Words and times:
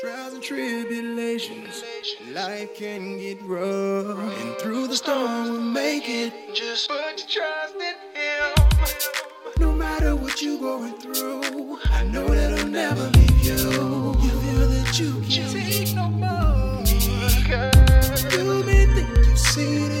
Trials 0.00 0.34
and 0.34 0.42
tribulations, 0.42 1.82
life 2.30 2.72
can 2.76 3.18
get 3.18 3.42
rough. 3.42 4.16
And 4.40 4.56
through 4.58 4.86
the 4.86 4.94
storm, 4.94 5.50
we'll 5.50 5.60
make 5.60 6.08
it. 6.08 6.54
Just 6.54 6.88
put 6.88 7.18
your 7.18 7.26
trust 7.26 7.74
in 7.74 7.96
Him. 8.14 8.54
No 9.58 9.72
matter 9.72 10.14
what 10.14 10.40
you're 10.40 10.60
going 10.60 10.92
through, 11.00 11.80
I 11.90 12.04
know 12.04 12.28
that 12.28 12.60
I'll 12.60 12.66
never 12.68 13.10
leave 13.10 13.44
you. 13.44 13.56
You 13.56 14.30
feel 14.30 14.68
that 14.68 15.00
you 15.00 15.20
can't 15.28 15.50
take 15.52 15.94
no 15.96 16.08
more. 16.08 16.84
You 18.30 18.62
may 18.64 18.86
think 18.86 19.08
you've 19.16 19.38
seen 19.38 19.90
it 19.90 19.97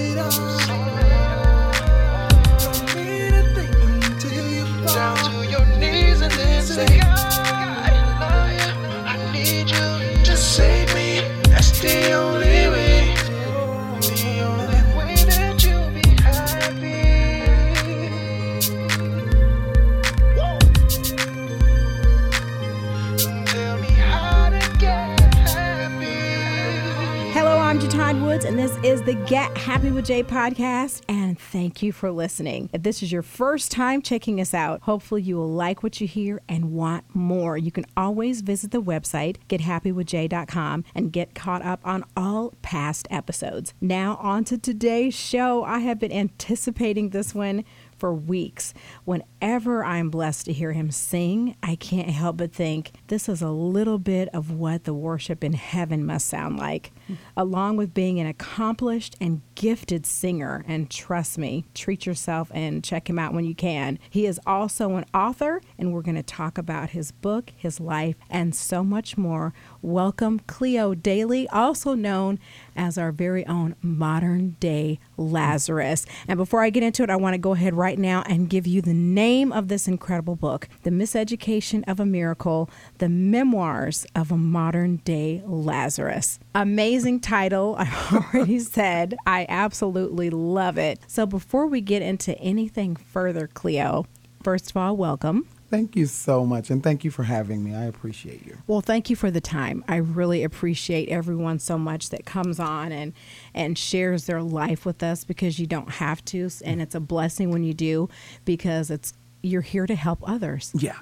and 28.48 28.58
this 28.58 28.78
is 28.82 29.02
the 29.02 29.12
Get 29.12 29.54
Happy 29.58 29.90
with 29.90 30.06
Jay 30.06 30.22
podcast. 30.22 31.02
And 31.06 31.38
thank 31.38 31.82
you 31.82 31.92
for 31.92 32.10
listening. 32.10 32.70
If 32.72 32.82
this 32.82 33.02
is 33.02 33.12
your 33.12 33.20
first 33.20 33.70
time 33.70 34.00
checking 34.00 34.40
us 34.40 34.54
out, 34.54 34.80
hopefully 34.80 35.20
you 35.20 35.36
will 35.36 35.52
like 35.52 35.82
what 35.82 36.00
you 36.00 36.06
hear 36.06 36.40
and 36.48 36.72
want 36.72 37.04
more. 37.14 37.58
You 37.58 37.70
can 37.70 37.84
always 37.94 38.40
visit 38.40 38.70
the 38.70 38.80
website, 38.80 39.36
gethappywithjay.com, 39.50 40.84
and 40.94 41.12
get 41.12 41.34
caught 41.34 41.60
up 41.60 41.80
on 41.84 42.04
all 42.16 42.54
past 42.62 43.06
episodes. 43.10 43.74
Now, 43.82 44.16
on 44.16 44.44
to 44.44 44.56
today's 44.56 45.14
show. 45.14 45.62
I 45.64 45.80
have 45.80 45.98
been 45.98 46.10
anticipating 46.12 47.10
this 47.10 47.34
one 47.34 47.66
for 47.98 48.14
weeks. 48.14 48.72
Whenever 49.04 49.84
I'm 49.84 50.08
blessed 50.08 50.46
to 50.46 50.54
hear 50.54 50.72
him 50.72 50.90
sing, 50.90 51.54
I 51.62 51.76
can't 51.76 52.08
help 52.08 52.38
but 52.38 52.54
think 52.54 52.92
this 53.08 53.28
is 53.28 53.42
a 53.42 53.50
little 53.50 53.98
bit 53.98 54.30
of 54.32 54.52
what 54.52 54.84
the 54.84 54.94
worship 54.94 55.44
in 55.44 55.52
heaven 55.52 56.06
must 56.06 56.28
sound 56.28 56.56
like. 56.56 56.92
Along 57.36 57.76
with 57.76 57.94
being 57.94 58.20
an 58.20 58.26
accomplished 58.26 59.16
and 59.20 59.42
gifted 59.54 60.06
singer, 60.06 60.64
and 60.68 60.90
trust 60.90 61.38
me, 61.38 61.64
treat 61.74 62.06
yourself 62.06 62.50
and 62.54 62.84
check 62.84 63.08
him 63.08 63.18
out 63.18 63.34
when 63.34 63.44
you 63.44 63.54
can. 63.54 63.98
He 64.10 64.26
is 64.26 64.40
also 64.46 64.96
an 64.96 65.04
author, 65.14 65.60
and 65.78 65.92
we're 65.92 66.02
going 66.02 66.16
to 66.16 66.22
talk 66.22 66.58
about 66.58 66.90
his 66.90 67.10
book, 67.10 67.52
his 67.56 67.80
life, 67.80 68.16
and 68.28 68.54
so 68.54 68.84
much 68.84 69.16
more. 69.16 69.52
Welcome, 69.82 70.40
Cleo 70.46 70.94
Daly, 70.94 71.48
also 71.48 71.94
known 71.94 72.38
as 72.76 72.98
our 72.98 73.10
very 73.10 73.46
own 73.46 73.74
modern 73.82 74.56
day 74.60 75.00
Lazarus. 75.16 76.06
And 76.26 76.36
before 76.36 76.62
I 76.62 76.70
get 76.70 76.82
into 76.82 77.02
it, 77.02 77.10
I 77.10 77.16
want 77.16 77.34
to 77.34 77.38
go 77.38 77.52
ahead 77.52 77.74
right 77.74 77.98
now 77.98 78.22
and 78.26 78.50
give 78.50 78.66
you 78.66 78.82
the 78.82 78.94
name 78.94 79.52
of 79.52 79.68
this 79.68 79.88
incredible 79.88 80.36
book 80.36 80.68
The 80.82 80.90
Miseducation 80.90 81.82
of 81.88 81.98
a 82.00 82.06
Miracle, 82.06 82.70
the 82.98 83.08
memoirs 83.08 84.06
of 84.14 84.30
a 84.30 84.36
modern 84.36 84.96
day 84.98 85.42
Lazarus. 85.46 86.38
Amazing 86.54 86.97
title. 87.20 87.76
I've 87.78 88.12
already 88.34 88.58
said 88.58 89.16
I 89.26 89.46
absolutely 89.48 90.30
love 90.30 90.78
it. 90.78 91.00
So 91.06 91.26
before 91.26 91.66
we 91.66 91.80
get 91.80 92.02
into 92.02 92.38
anything 92.38 92.96
further, 92.96 93.46
Cleo, 93.46 94.06
first 94.42 94.70
of 94.70 94.76
all, 94.76 94.96
welcome. 94.96 95.48
Thank 95.70 95.96
you 95.96 96.06
so 96.06 96.46
much, 96.46 96.70
and 96.70 96.82
thank 96.82 97.04
you 97.04 97.10
for 97.10 97.24
having 97.24 97.62
me. 97.62 97.74
I 97.74 97.84
appreciate 97.84 98.46
you. 98.46 98.56
Well, 98.66 98.80
thank 98.80 99.10
you 99.10 99.16
for 99.16 99.30
the 99.30 99.40
time. 99.40 99.84
I 99.86 99.96
really 99.96 100.42
appreciate 100.42 101.10
everyone 101.10 101.58
so 101.58 101.76
much 101.76 102.08
that 102.08 102.24
comes 102.24 102.58
on 102.58 102.90
and 102.90 103.12
and 103.52 103.76
shares 103.76 104.24
their 104.24 104.42
life 104.42 104.86
with 104.86 105.02
us 105.02 105.24
because 105.24 105.58
you 105.58 105.66
don't 105.66 105.90
have 105.90 106.24
to, 106.26 106.48
and 106.64 106.80
it's 106.80 106.94
a 106.94 107.00
blessing 107.00 107.50
when 107.50 107.64
you 107.64 107.74
do 107.74 108.08
because 108.46 108.90
it's 108.90 109.12
you're 109.42 109.60
here 109.60 109.86
to 109.86 109.94
help 109.94 110.20
others. 110.26 110.72
Yeah. 110.74 110.96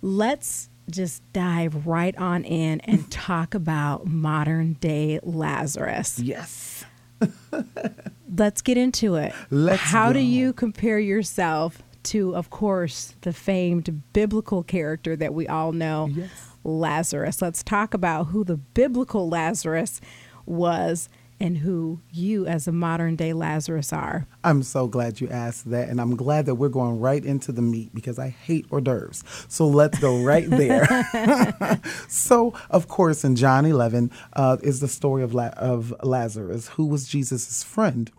Let's 0.00 0.70
just 0.90 1.22
dive 1.32 1.86
right 1.86 2.16
on 2.16 2.44
in 2.44 2.80
and 2.80 3.10
talk 3.12 3.54
about 3.54 4.06
modern 4.06 4.74
day 4.74 5.18
Lazarus. 5.22 6.18
Yes. 6.18 6.84
Let's 8.36 8.62
get 8.62 8.76
into 8.78 9.16
it. 9.16 9.32
Let's 9.50 9.80
How 9.82 10.12
do 10.12 10.20
you 10.20 10.52
compare 10.52 10.98
yourself 10.98 11.82
to, 12.04 12.34
of 12.34 12.48
course, 12.50 13.14
the 13.22 13.32
famed 13.32 14.02
biblical 14.12 14.62
character 14.62 15.16
that 15.16 15.34
we 15.34 15.46
all 15.46 15.72
know, 15.72 16.08
Yes. 16.12 16.30
Lazarus? 16.64 17.42
Let's 17.42 17.62
talk 17.62 17.92
about 17.94 18.28
who 18.28 18.44
the 18.44 18.56
biblical 18.56 19.28
Lazarus 19.28 20.00
was 20.46 21.08
and 21.40 21.58
who 21.58 22.00
you, 22.12 22.46
as 22.46 22.68
a 22.68 22.72
modern 22.72 23.16
day 23.16 23.32
Lazarus, 23.32 23.92
are. 23.92 24.26
I'm 24.44 24.62
so 24.62 24.86
glad 24.86 25.20
you 25.20 25.28
asked 25.28 25.70
that, 25.70 25.88
and 25.88 26.00
I'm 26.00 26.14
glad 26.16 26.46
that 26.46 26.56
we're 26.56 26.68
going 26.68 27.00
right 27.00 27.24
into 27.24 27.50
the 27.50 27.62
meat 27.62 27.94
because 27.94 28.18
I 28.18 28.28
hate 28.28 28.66
hors 28.70 28.82
d'oeuvres. 28.82 29.24
So 29.48 29.66
let's 29.66 29.98
go 29.98 30.22
right 30.22 30.48
there. 30.50 30.86
so, 32.08 32.54
of 32.70 32.88
course, 32.88 33.24
in 33.24 33.36
John 33.36 33.64
11 33.64 34.10
uh, 34.34 34.58
is 34.62 34.80
the 34.80 34.88
story 34.88 35.22
of, 35.22 35.34
La- 35.34 35.54
of 35.56 35.94
Lazarus, 36.02 36.68
who 36.68 36.86
was 36.86 37.08
Jesus' 37.08 37.62
friend. 37.64 38.10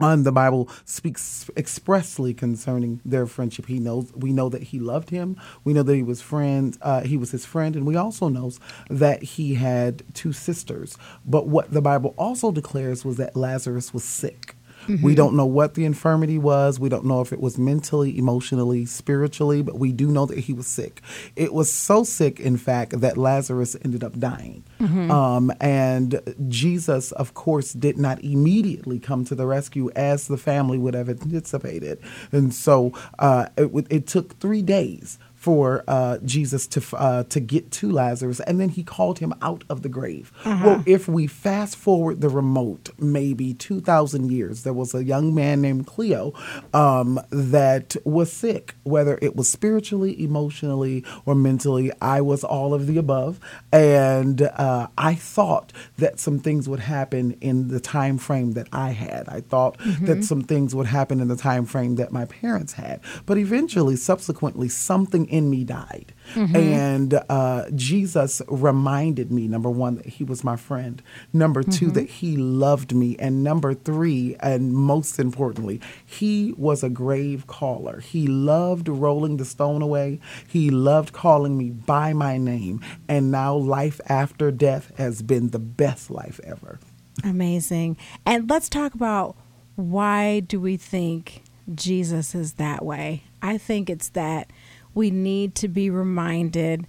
And 0.00 0.24
the 0.24 0.32
Bible 0.32 0.68
speaks 0.84 1.50
expressly 1.56 2.32
concerning 2.32 3.00
their 3.04 3.26
friendship. 3.26 3.66
He 3.66 3.80
knows 3.80 4.12
we 4.14 4.32
know 4.32 4.48
that 4.48 4.62
he 4.64 4.78
loved 4.78 5.10
him. 5.10 5.36
We 5.64 5.72
know 5.72 5.82
that 5.82 5.94
he 5.94 6.02
was 6.02 6.20
friend. 6.20 6.76
Uh, 6.80 7.02
he 7.02 7.16
was 7.16 7.32
his 7.32 7.44
friend, 7.44 7.74
and 7.74 7.86
we 7.86 7.96
also 7.96 8.28
knows 8.28 8.60
that 8.88 9.22
he 9.22 9.54
had 9.54 10.02
two 10.14 10.32
sisters. 10.32 10.96
But 11.24 11.48
what 11.48 11.72
the 11.72 11.82
Bible 11.82 12.14
also 12.16 12.52
declares 12.52 13.04
was 13.04 13.16
that 13.16 13.36
Lazarus 13.36 13.92
was 13.92 14.04
sick. 14.04 14.54
We 15.02 15.14
don't 15.14 15.34
know 15.34 15.46
what 15.46 15.74
the 15.74 15.84
infirmity 15.84 16.38
was. 16.38 16.80
We 16.80 16.88
don't 16.88 17.04
know 17.04 17.20
if 17.20 17.32
it 17.32 17.40
was 17.40 17.58
mentally, 17.58 18.18
emotionally, 18.18 18.86
spiritually, 18.86 19.62
but 19.62 19.78
we 19.78 19.92
do 19.92 20.08
know 20.08 20.26
that 20.26 20.38
he 20.38 20.52
was 20.52 20.66
sick. 20.66 21.02
It 21.36 21.52
was 21.52 21.72
so 21.72 22.04
sick, 22.04 22.40
in 22.40 22.56
fact, 22.56 23.00
that 23.00 23.16
Lazarus 23.16 23.76
ended 23.84 24.02
up 24.02 24.18
dying. 24.18 24.64
Um, 25.10 25.52
and 25.60 26.20
Jesus, 26.48 27.12
of 27.12 27.34
course, 27.34 27.72
did 27.72 27.98
not 27.98 28.22
immediately 28.24 28.98
come 28.98 29.24
to 29.26 29.34
the 29.34 29.46
rescue 29.46 29.90
as 29.94 30.28
the 30.28 30.38
family 30.38 30.78
would 30.78 30.94
have 30.94 31.08
anticipated. 31.08 31.98
And 32.32 32.54
so 32.54 32.92
uh, 33.18 33.48
it, 33.56 33.86
it 33.90 34.06
took 34.06 34.38
three 34.38 34.62
days 34.62 35.18
for 35.48 35.82
uh, 35.88 36.18
Jesus 36.26 36.66
to 36.66 36.82
uh, 36.94 37.22
to 37.24 37.40
get 37.40 37.70
to 37.70 37.90
Lazarus, 37.90 38.38
and 38.40 38.60
then 38.60 38.68
he 38.68 38.82
called 38.82 39.18
him 39.18 39.32
out 39.40 39.64
of 39.70 39.80
the 39.80 39.88
grave. 39.88 40.30
Well, 40.44 40.84
if 40.84 41.08
we 41.08 41.26
fast 41.26 41.74
forward 41.74 42.20
the 42.20 42.28
remote, 42.28 42.90
maybe 42.98 43.54
two 43.54 43.80
thousand 43.80 44.30
years, 44.30 44.62
there 44.62 44.74
was 44.74 44.94
a 44.94 45.02
young 45.02 45.34
man 45.34 45.62
named 45.62 45.86
Cleo 45.86 46.34
um, 46.74 47.18
that 47.30 47.96
was 48.04 48.30
sick, 48.30 48.74
whether 48.82 49.18
it 49.22 49.36
was 49.36 49.48
spiritually, 49.48 50.22
emotionally, 50.22 51.02
or 51.24 51.34
mentally. 51.34 51.90
I 52.02 52.20
was 52.20 52.44
all 52.44 52.74
of 52.74 52.86
the 52.86 52.98
above, 52.98 53.40
and 53.72 54.42
uh, 54.42 54.88
I 54.98 55.14
thought 55.14 55.72
that 55.96 56.20
some 56.20 56.40
things 56.40 56.68
would 56.68 56.80
happen 56.80 57.38
in 57.40 57.68
the 57.68 57.80
time 57.80 58.18
frame 58.18 58.52
that 58.52 58.68
I 58.70 58.90
had. 58.90 59.30
I 59.30 59.40
thought 59.40 59.78
that 60.02 60.24
some 60.24 60.42
things 60.42 60.74
would 60.74 60.88
happen 60.88 61.20
in 61.20 61.28
the 61.28 61.36
time 61.36 61.64
frame 61.64 61.96
that 61.96 62.12
my 62.12 62.26
parents 62.26 62.74
had, 62.74 63.00
but 63.24 63.38
eventually, 63.38 63.96
subsequently, 63.96 64.68
something 64.68 65.26
in 65.38 65.48
me 65.48 65.64
died. 65.64 66.12
And 66.34 67.14
uh, 67.28 67.70
Jesus 67.74 68.42
reminded 68.48 69.32
me, 69.32 69.48
number 69.48 69.70
one, 69.70 69.96
that 69.96 70.06
he 70.06 70.24
was 70.24 70.44
my 70.44 70.56
friend. 70.56 71.02
Number 71.32 71.62
2 71.62 71.90
that 71.92 72.08
he 72.08 72.36
loved 72.36 72.94
me. 72.94 73.16
And 73.18 73.42
number 73.42 73.72
three, 73.74 74.36
and 74.40 74.72
most 74.74 75.18
importantly, 75.18 75.80
he 76.04 76.52
was 76.56 76.82
a 76.82 76.90
grave 76.90 77.46
caller. 77.46 78.00
He 78.00 78.26
loved 78.26 78.88
rolling 78.88 79.38
the 79.38 79.44
stone 79.44 79.80
away. 79.80 80.20
He 80.46 80.70
loved 80.70 81.12
calling 81.12 81.56
me 81.56 81.70
by 81.70 82.12
my 82.12 82.36
name. 82.36 82.80
And 83.08 83.30
now 83.30 83.54
life 83.56 84.00
after 84.06 84.50
death 84.50 84.92
has 84.98 85.22
been 85.22 85.48
the 85.48 85.58
best 85.58 86.10
life 86.10 86.40
ever. 86.44 86.78
Amazing. 87.24 87.96
And 88.26 88.48
let's 88.50 88.68
talk 88.68 88.94
about 88.94 89.36
why 89.76 90.40
do 90.40 90.60
we 90.60 90.76
think 90.76 91.42
Jesus 91.74 92.34
is 92.34 92.54
that 92.54 92.84
way? 92.84 93.24
I 93.40 93.58
think 93.58 93.88
it's 93.88 94.08
that 94.10 94.50
we 94.98 95.12
need 95.12 95.54
to 95.54 95.68
be 95.68 95.88
reminded 95.88 96.84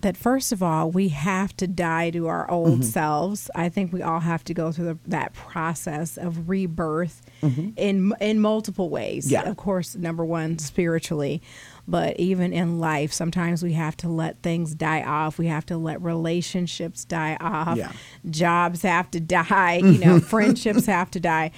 that 0.00 0.16
first 0.16 0.50
of 0.50 0.60
all, 0.60 0.90
we 0.90 1.08
have 1.08 1.56
to 1.56 1.68
die 1.68 2.10
to 2.10 2.26
our 2.26 2.50
old 2.50 2.80
mm-hmm. 2.80 2.82
selves. 2.82 3.48
I 3.54 3.68
think 3.68 3.92
we 3.92 4.02
all 4.02 4.18
have 4.18 4.42
to 4.44 4.52
go 4.52 4.72
through 4.72 4.86
the, 4.86 4.98
that 5.06 5.32
process 5.34 6.18
of 6.18 6.48
rebirth 6.48 7.22
mm-hmm. 7.42 7.70
in 7.76 8.12
in 8.20 8.40
multiple 8.40 8.90
ways. 8.90 9.30
Yeah. 9.30 9.48
Of 9.48 9.56
course, 9.56 9.94
number 9.94 10.24
one, 10.24 10.58
spiritually, 10.58 11.40
but 11.86 12.18
even 12.18 12.52
in 12.52 12.80
life, 12.80 13.12
sometimes 13.12 13.62
we 13.62 13.72
have 13.74 13.96
to 13.98 14.08
let 14.08 14.42
things 14.42 14.74
die 14.74 15.02
off. 15.04 15.38
We 15.38 15.46
have 15.46 15.64
to 15.66 15.78
let 15.78 16.02
relationships 16.02 17.04
die 17.04 17.38
off. 17.40 17.78
Yeah. 17.78 17.92
Jobs 18.28 18.82
have 18.82 19.10
to 19.12 19.20
die. 19.20 19.80
You 19.94 19.98
know, 19.98 20.18
friendships 20.18 20.86
have 20.86 21.10
to 21.12 21.20
die. 21.20 21.52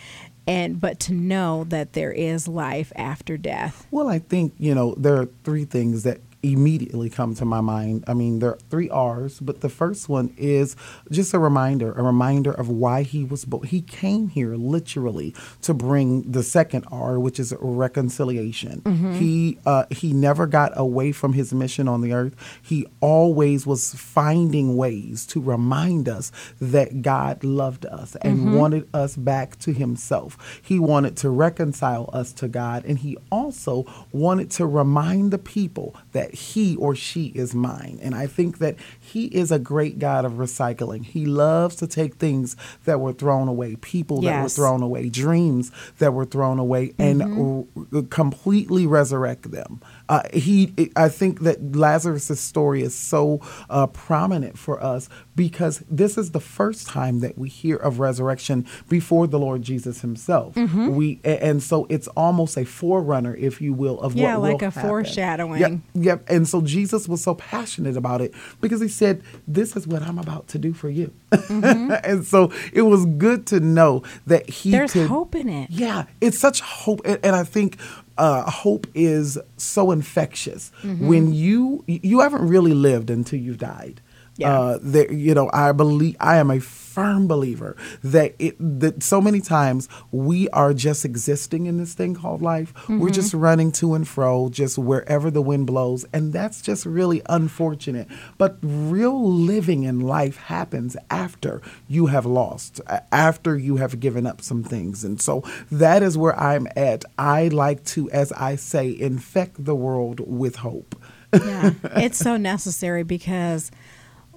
And 0.46 0.80
but 0.80 1.00
to 1.00 1.12
know 1.12 1.64
that 1.64 1.92
there 1.92 2.12
is 2.12 2.46
life 2.46 2.92
after 2.96 3.36
death. 3.36 3.86
Well, 3.90 4.08
I 4.08 4.18
think, 4.18 4.54
you 4.58 4.74
know, 4.74 4.94
there 4.96 5.16
are 5.16 5.28
three 5.44 5.64
things 5.64 6.02
that 6.04 6.20
immediately 6.42 7.10
come 7.10 7.34
to 7.34 7.44
my 7.44 7.60
mind. 7.60 8.04
I 8.06 8.14
mean, 8.14 8.38
there 8.38 8.50
are 8.50 8.58
three 8.70 8.88
R's, 8.90 9.40
but 9.40 9.60
the 9.60 9.68
first 9.68 10.08
one 10.08 10.32
is 10.36 10.76
just 11.10 11.34
a 11.34 11.38
reminder, 11.38 11.92
a 11.92 12.02
reminder 12.02 12.52
of 12.52 12.68
why 12.68 13.02
he 13.02 13.24
was 13.24 13.44
born. 13.44 13.66
He 13.66 13.80
came 13.80 14.28
here 14.28 14.54
literally 14.56 15.34
to 15.62 15.74
bring 15.74 16.30
the 16.30 16.42
second 16.42 16.84
R, 16.92 17.18
which 17.18 17.40
is 17.40 17.52
reconciliation. 17.60 18.80
Mm-hmm. 18.82 19.12
He 19.14 19.58
uh, 19.66 19.84
he 19.90 20.12
never 20.12 20.46
got 20.46 20.72
away 20.76 21.12
from 21.12 21.32
his 21.32 21.52
mission 21.52 21.88
on 21.88 22.00
the 22.00 22.12
earth. 22.12 22.34
He 22.62 22.86
always 23.00 23.66
was 23.66 23.94
finding 23.94 24.76
ways 24.76 25.26
to 25.26 25.40
remind 25.40 26.08
us 26.08 26.30
that 26.60 27.02
God 27.02 27.42
loved 27.42 27.86
us 27.86 28.14
and 28.16 28.36
Mm-hmm. 28.36 28.54
wanted 28.54 28.88
us 28.94 29.16
back 29.16 29.58
to 29.60 29.72
himself. 29.72 30.60
He 30.62 30.78
wanted 30.78 31.16
to 31.18 31.30
reconcile 31.30 32.10
us 32.12 32.32
to 32.34 32.48
God, 32.48 32.84
and 32.84 32.98
he 32.98 33.16
also 33.32 33.86
wanted 34.12 34.50
to 34.52 34.66
remind 34.66 35.30
the 35.30 35.38
people 35.38 35.94
that 36.12 36.25
he 36.34 36.76
or 36.76 36.94
she 36.94 37.26
is 37.26 37.54
mine. 37.54 37.98
And 38.02 38.14
I 38.14 38.26
think 38.26 38.58
that 38.58 38.76
he 38.98 39.26
is 39.26 39.50
a 39.50 39.58
great 39.58 39.98
God 39.98 40.24
of 40.24 40.32
recycling. 40.32 41.04
He 41.04 41.26
loves 41.26 41.76
to 41.76 41.86
take 41.86 42.14
things 42.14 42.56
that 42.84 43.00
were 43.00 43.12
thrown 43.12 43.48
away, 43.48 43.76
people 43.76 44.20
that 44.22 44.42
were 44.42 44.48
thrown 44.48 44.82
away, 44.82 45.08
dreams 45.08 45.70
that 45.98 46.12
were 46.12 46.24
thrown 46.24 46.58
away, 46.58 46.94
and 46.98 47.20
mm-hmm. 47.20 47.96
r- 47.96 48.02
completely 48.02 48.86
resurrect 48.86 49.50
them. 49.50 49.80
Uh, 50.08 50.22
he, 50.32 50.72
I 50.94 51.08
think 51.08 51.40
that 51.40 51.74
Lazarus' 51.76 52.38
story 52.40 52.82
is 52.82 52.94
so 52.94 53.40
uh, 53.68 53.86
prominent 53.88 54.56
for 54.58 54.82
us 54.82 55.08
because 55.34 55.82
this 55.90 56.16
is 56.16 56.30
the 56.30 56.40
first 56.40 56.86
time 56.86 57.20
that 57.20 57.36
we 57.36 57.48
hear 57.48 57.76
of 57.76 57.98
resurrection 57.98 58.66
before 58.88 59.26
the 59.26 59.38
Lord 59.38 59.62
Jesus 59.62 60.00
Himself. 60.02 60.54
Mm-hmm. 60.54 60.94
We 60.94 61.20
and 61.24 61.62
so 61.62 61.86
it's 61.88 62.06
almost 62.08 62.56
a 62.56 62.64
forerunner, 62.64 63.34
if 63.34 63.60
you 63.60 63.72
will, 63.72 64.00
of 64.00 64.14
Yeah, 64.14 64.36
what 64.36 64.42
like 64.52 64.60
will 64.60 64.68
a 64.68 64.70
happen. 64.70 64.88
foreshadowing. 64.90 65.60
Yep, 65.60 65.72
yep. 65.94 66.30
And 66.30 66.46
so 66.48 66.60
Jesus 66.62 67.08
was 67.08 67.22
so 67.22 67.34
passionate 67.34 67.96
about 67.96 68.20
it 68.20 68.32
because 68.60 68.80
He 68.80 68.88
said, 68.88 69.22
"This 69.48 69.76
is 69.76 69.86
what 69.86 70.02
I'm 70.02 70.18
about 70.18 70.48
to 70.48 70.58
do 70.58 70.72
for 70.72 70.88
you." 70.88 71.12
and 71.50 72.24
so 72.24 72.52
it 72.72 72.82
was 72.82 73.04
good 73.06 73.46
to 73.48 73.60
know 73.60 74.02
that 74.26 74.48
He 74.48 74.66
Mm-hmm. 74.70 74.76
There's 74.78 74.92
could, 74.92 75.06
hope 75.08 75.34
in 75.34 75.48
it. 75.48 75.70
yeah, 75.70 76.04
it's 76.20 76.38
such 76.38 76.60
hope, 76.60 77.00
and, 77.04 77.18
and 77.24 77.34
I 77.36 77.44
think 77.44 77.78
uh, 78.18 78.50
hope 78.50 78.86
is 78.94 79.38
so 79.56 79.90
infectious. 79.90 80.72
Mm-hmm. 80.82 81.08
When 81.08 81.32
you 81.32 81.84
you 81.86 82.20
haven't 82.20 82.46
really 82.46 82.74
lived 82.74 83.10
until 83.10 83.38
you've 83.38 83.58
died. 83.58 84.00
Yeah. 84.36 84.58
Uh, 84.58 84.78
there, 84.82 85.10
you 85.12 85.34
know, 85.34 85.50
I 85.52 85.72
believe 85.72 86.16
I 86.20 86.36
am 86.36 86.50
a 86.50 86.60
firm 86.60 87.28
believer 87.28 87.76
that 88.02 88.34
it 88.38 88.56
that 88.58 89.02
so 89.02 89.20
many 89.20 89.40
times 89.40 89.86
we 90.10 90.48
are 90.48 90.72
just 90.72 91.04
existing 91.04 91.66
in 91.66 91.76
this 91.76 91.92
thing 91.94 92.14
called 92.14 92.40
life. 92.40 92.72
Mm-hmm. 92.74 93.00
We're 93.00 93.10
just 93.10 93.34
running 93.34 93.70
to 93.72 93.94
and 93.94 94.08
fro, 94.08 94.48
just 94.48 94.78
wherever 94.78 95.30
the 95.30 95.42
wind 95.42 95.66
blows, 95.66 96.06
and 96.12 96.32
that's 96.32 96.62
just 96.62 96.86
really 96.86 97.22
unfortunate. 97.28 98.08
But 98.38 98.56
real 98.62 99.30
living 99.30 99.84
in 99.84 100.00
life 100.00 100.36
happens 100.36 100.96
after 101.10 101.60
you 101.86 102.06
have 102.06 102.24
lost, 102.24 102.80
after 103.12 103.58
you 103.58 103.76
have 103.76 104.00
given 104.00 104.26
up 104.26 104.40
some 104.40 104.62
things, 104.62 105.04
and 105.04 105.20
so 105.20 105.42
that 105.70 106.02
is 106.02 106.16
where 106.16 106.38
I'm 106.38 106.66
at. 106.76 107.04
I 107.18 107.48
like 107.48 107.84
to, 107.86 108.10
as 108.10 108.32
I 108.32 108.56
say, 108.56 108.88
infect 108.88 109.64
the 109.64 109.74
world 109.74 110.20
with 110.20 110.56
hope. 110.56 110.94
Yeah, 111.32 111.72
it's 111.96 112.18
so 112.18 112.36
necessary 112.36 113.02
because 113.02 113.70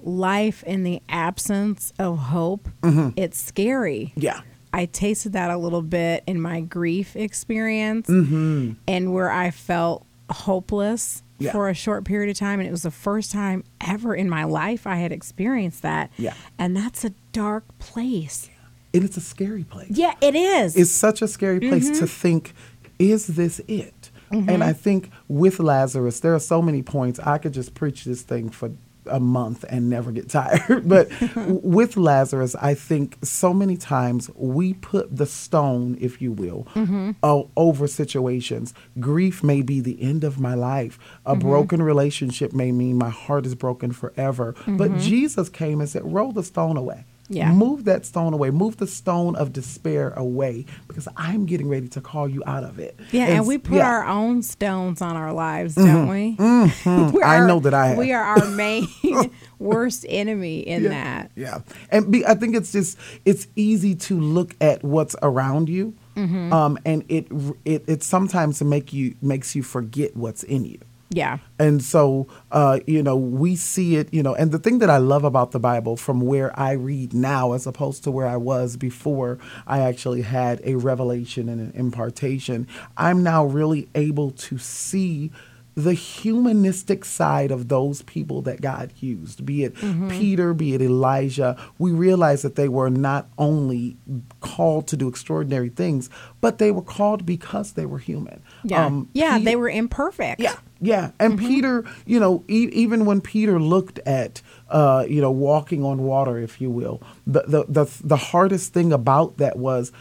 life 0.06 0.62
in 0.64 0.82
the 0.84 1.00
absence 1.08 1.92
of 1.98 2.18
hope, 2.18 2.68
it's 2.82 3.38
scary. 3.40 4.12
Mm-hmm. 4.16 4.20
Yeah. 4.20 4.40
I 4.72 4.86
tasted 4.86 5.32
that 5.32 5.50
a 5.50 5.56
little 5.56 5.82
bit 5.82 6.22
in 6.26 6.40
my 6.40 6.60
grief 6.60 7.16
experience 7.16 8.06
Mm-hmm. 8.08 8.72
and 8.86 9.12
where 9.12 9.30
I 9.30 9.50
felt 9.50 10.06
hopeless 10.30 11.22
Yeah. 11.38 11.52
for 11.52 11.68
a 11.68 11.74
short 11.74 12.04
period 12.04 12.30
of 12.30 12.36
time. 12.38 12.60
And 12.60 12.68
it 12.68 12.70
was 12.70 12.82
the 12.82 12.90
first 12.90 13.32
time 13.32 13.64
ever 13.80 14.14
in 14.14 14.28
my 14.30 14.44
life 14.44 14.86
I 14.86 14.96
had 14.96 15.10
experienced 15.12 15.82
that. 15.82 16.10
Yeah. 16.16 16.34
And 16.58 16.76
that's 16.76 17.04
a 17.04 17.10
dark 17.32 17.64
place. 17.78 18.48
And 18.94 19.04
it's 19.04 19.16
a 19.16 19.20
scary 19.20 19.64
place. 19.64 19.90
Yeah, 19.90 20.14
it 20.20 20.34
is. 20.34 20.76
It's 20.76 20.90
such 20.90 21.22
a 21.22 21.28
scary 21.28 21.60
place 21.60 21.90
Mm-hmm. 21.90 21.98
to 22.00 22.06
think, 22.06 22.52
is 22.98 23.26
this 23.28 23.60
it? 23.68 24.10
And 24.32 24.62
I 24.62 24.72
think 24.72 25.10
with 25.26 25.58
Lazarus, 25.58 26.20
there 26.20 26.32
are 26.36 26.38
so 26.38 26.62
many 26.62 26.82
points. 26.82 27.18
I 27.18 27.38
could 27.38 27.52
just 27.52 27.74
preach 27.74 28.04
this 28.04 28.22
thing 28.22 28.48
for 28.50 28.70
a 29.06 29.20
month 29.20 29.64
and 29.68 29.88
never 29.90 30.12
get 30.12 30.28
tired. 30.28 30.88
but 30.88 31.08
with 31.36 31.96
Lazarus, 31.96 32.54
I 32.56 32.74
think 32.74 33.16
so 33.22 33.52
many 33.54 33.76
times 33.76 34.30
we 34.34 34.74
put 34.74 35.14
the 35.16 35.26
stone, 35.26 35.96
if 36.00 36.20
you 36.22 36.32
will, 36.32 36.66
Mm-hmm. 36.74 37.10
over 37.56 37.86
situations. 37.86 38.74
Grief 38.98 39.42
may 39.42 39.62
be 39.62 39.80
the 39.80 40.00
end 40.02 40.24
of 40.24 40.38
my 40.40 40.54
life. 40.54 40.98
A 41.26 41.32
Mm-hmm. 41.34 41.48
broken 41.48 41.82
relationship 41.82 42.52
may 42.52 42.72
mean 42.72 42.96
my 42.98 43.08
heart 43.10 43.46
is 43.46 43.54
broken 43.54 43.92
forever. 43.92 44.54
But 44.66 44.98
Jesus 44.98 45.48
came 45.48 45.80
and 45.80 45.88
said, 45.88 46.02
roll 46.12 46.32
the 46.32 46.42
stone 46.42 46.76
away. 46.76 47.04
Mm-hmm. 47.30 47.36
Yeah. 47.36 47.52
Move 47.52 47.84
that 47.84 48.04
stone 48.04 48.34
away. 48.34 48.50
Move 48.50 48.78
the 48.78 48.88
stone 48.88 49.36
of 49.36 49.52
despair 49.52 50.10
away 50.10 50.66
because 50.88 51.06
I'm 51.16 51.46
getting 51.46 51.68
ready 51.68 51.86
to 51.88 52.00
call 52.00 52.28
you 52.28 52.42
out 52.44 52.64
of 52.64 52.80
it. 52.80 52.98
Yeah, 53.12 53.26
and, 53.26 53.46
we 53.46 53.56
put 53.58 53.76
yeah. 53.76 53.88
our 53.88 54.04
own 54.04 54.42
stones 54.42 55.00
on 55.00 55.16
our 55.16 55.32
lives, 55.32 55.76
don't 55.76 56.08
we? 56.08 56.36
Mm-hmm. 56.36 57.18
I 57.24 57.38
our- 57.38 57.46
know 57.46 57.60
that 57.60 57.72
I 57.72 57.88
have. 57.88 57.98
We 57.98 58.12
are 58.12 58.22
our 58.22 58.44
main 58.50 58.88
worst 59.60 60.04
enemy 60.08 60.60
in 60.60 60.84
yeah. 60.84 60.88
that. 60.88 61.30
Yeah, 61.36 61.58
and 61.90 62.10
be, 62.10 62.26
I 62.26 62.34
think 62.34 62.56
it's 62.56 62.72
just 62.72 62.98
it's 63.24 63.46
easy 63.54 63.94
to 63.94 64.18
look 64.20 64.56
at 64.60 64.82
what's 64.82 65.14
around 65.22 65.68
you, 65.68 65.94
Mm-hmm. 66.16 66.52
um, 66.52 66.76
and 66.84 67.04
it 67.08 67.28
it 67.64 67.84
it 67.86 68.02
sometimes 68.02 68.60
make 68.62 68.92
you 68.92 69.14
makes 69.22 69.54
you 69.54 69.62
forget 69.62 70.16
what's 70.16 70.42
in 70.42 70.64
you. 70.64 70.78
Yeah. 71.12 71.38
And 71.58 71.82
so, 71.82 72.28
uh, 72.52 72.78
you 72.86 73.02
know, 73.02 73.16
we 73.16 73.56
see 73.56 73.96
it, 73.96 74.14
you 74.14 74.22
know, 74.22 74.32
and 74.34 74.52
the 74.52 74.60
thing 74.60 74.78
that 74.78 74.88
I 74.88 74.98
love 74.98 75.24
about 75.24 75.50
the 75.50 75.58
Bible 75.58 75.96
from 75.96 76.20
where 76.20 76.58
I 76.58 76.72
read 76.72 77.12
now 77.12 77.52
as 77.52 77.66
opposed 77.66 78.04
to 78.04 78.12
where 78.12 78.28
I 78.28 78.36
was 78.36 78.76
before 78.76 79.38
I 79.66 79.80
actually 79.80 80.22
had 80.22 80.60
a 80.64 80.76
revelation 80.76 81.48
and 81.48 81.60
an 81.60 81.72
impartation, 81.74 82.68
I'm 82.96 83.24
now 83.24 83.44
really 83.44 83.88
able 83.96 84.30
to 84.30 84.58
see 84.58 85.32
the 85.74 85.94
humanistic 85.94 87.04
side 87.04 87.50
of 87.50 87.68
those 87.68 88.02
people 88.02 88.42
that 88.42 88.60
God 88.60 88.92
used, 88.98 89.46
be 89.46 89.64
it 89.64 89.74
Peter, 90.08 90.52
be 90.52 90.74
it 90.74 90.82
Elijah. 90.82 91.56
We 91.78 91.92
realize 91.92 92.42
that 92.42 92.56
they 92.56 92.68
were 92.68 92.90
not 92.90 93.28
only 93.38 93.96
called 94.40 94.86
to 94.88 94.96
do 94.96 95.08
extraordinary 95.08 95.68
things, 95.68 96.10
but 96.40 96.58
they 96.58 96.70
were 96.70 96.82
called 96.82 97.24
because 97.24 97.72
they 97.72 97.86
were 97.86 97.98
human. 97.98 98.42
Yeah. 98.64 98.84
Um, 98.84 99.08
yeah, 99.12 99.38
they 99.38 99.56
were 99.56 99.68
imperfect. 99.70 100.40
yeah, 100.40 100.56
yeah. 100.80 101.12
And 101.18 101.38
Peter, 101.38 101.84
you 102.04 102.18
know, 102.20 102.44
e- 102.48 102.70
even 102.72 103.04
when 103.04 103.20
Peter 103.20 103.58
looked 103.60 104.00
at, 104.00 104.42
uh, 104.68 105.06
you 105.08 105.20
know, 105.20 105.30
walking 105.30 105.84
on 105.84 106.02
water, 106.02 106.36
if 106.38 106.60
you 106.60 106.70
will, 106.70 107.00
the 107.26 107.42
the 107.46 107.64
the, 107.68 107.84
the 108.02 108.16
hardest 108.16 108.72
thing 108.72 108.92
about 108.92 109.36
that 109.38 109.56
was. 109.56 109.92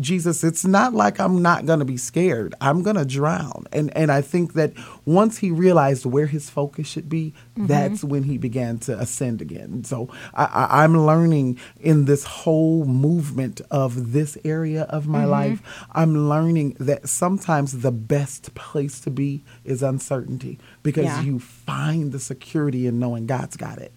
Jesus, 0.00 0.42
it's 0.42 0.64
not 0.64 0.94
like 0.94 1.20
I'm 1.20 1.42
not 1.42 1.66
going 1.66 1.80
to 1.80 1.84
be 1.84 1.96
scared. 1.96 2.54
I'm 2.60 2.82
going 2.82 2.96
to 2.96 3.04
drown. 3.04 3.66
And 3.72 3.94
and 3.96 4.10
I 4.10 4.22
think 4.22 4.54
that 4.54 4.72
once 5.04 5.38
he 5.38 5.50
realized 5.50 6.06
where 6.06 6.26
his 6.26 6.48
focus 6.48 6.86
should 6.86 7.08
be, 7.08 7.34
mm-hmm. 7.56 7.66
that's 7.66 8.02
when 8.02 8.22
he 8.22 8.38
began 8.38 8.78
to 8.80 8.98
ascend 8.98 9.42
again. 9.42 9.84
So 9.84 10.08
I, 10.34 10.44
I, 10.44 10.84
I'm 10.84 10.98
learning 11.04 11.58
in 11.78 12.06
this 12.06 12.24
whole 12.24 12.84
movement 12.84 13.60
of 13.70 14.12
this 14.12 14.38
area 14.44 14.82
of 14.84 15.06
my 15.06 15.22
mm-hmm. 15.22 15.30
life, 15.30 15.86
I'm 15.92 16.28
learning 16.28 16.76
that 16.80 17.08
sometimes 17.08 17.82
the 17.82 17.92
best 17.92 18.54
place 18.54 19.00
to 19.00 19.10
be 19.10 19.44
is 19.64 19.82
uncertainty 19.82 20.58
because 20.82 21.04
Yeah. 21.04 21.22
you 21.22 21.38
find 21.38 22.12
the 22.12 22.20
security 22.20 22.86
in 22.86 22.98
knowing 22.98 23.26
God's 23.26 23.56
got 23.56 23.78
it. 23.78 23.92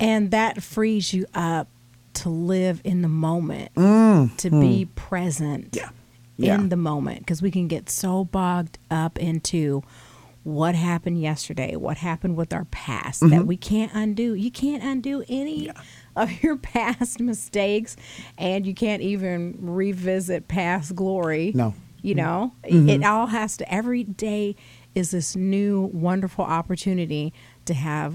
and 0.00 0.30
that 0.30 0.62
frees 0.62 1.12
you 1.12 1.26
up 1.34 1.68
to 2.14 2.28
live 2.28 2.80
in 2.84 3.02
the 3.02 3.08
moment, 3.08 3.70
to 4.38 4.50
be 4.50 4.86
present 4.94 5.72
Mm. 5.72 5.76
Yeah. 5.76 5.88
Yeah. 6.36 6.54
in 6.56 6.68
the 6.70 6.76
moment. 6.76 7.18
Because 7.20 7.42
we 7.42 7.50
can 7.50 7.68
get 7.68 7.90
so 7.90 8.24
bogged 8.24 8.78
up 8.90 9.18
into 9.18 9.82
what 10.42 10.74
happened 10.74 11.20
yesterday, 11.20 11.76
what 11.76 11.98
happened 11.98 12.34
with 12.36 12.52
our 12.54 12.64
past 12.66 13.22
Mm-hmm. 13.22 13.36
that 13.36 13.46
we 13.46 13.56
can't 13.58 13.92
undo. 13.94 14.32
You 14.34 14.50
can't 14.50 14.82
undo 14.82 15.22
any 15.28 15.70
of 16.16 16.42
your 16.42 16.56
past 16.56 17.20
mistakes, 17.20 17.94
and 18.38 18.66
you 18.66 18.74
can't 18.74 19.02
even 19.02 19.56
revisit 19.60 20.48
past 20.48 20.94
glory. 20.94 21.52
No. 21.54 21.74
You 22.02 22.14
know, 22.14 22.52
Mm-hmm. 22.64 22.88
it 22.88 23.04
all 23.04 23.26
has 23.26 23.58
to, 23.58 23.70
every 23.72 24.02
day 24.04 24.56
is 24.94 25.10
this 25.10 25.36
new, 25.36 25.90
wonderful 25.92 26.44
opportunity 26.46 27.32
to 27.66 27.74
have 27.74 28.14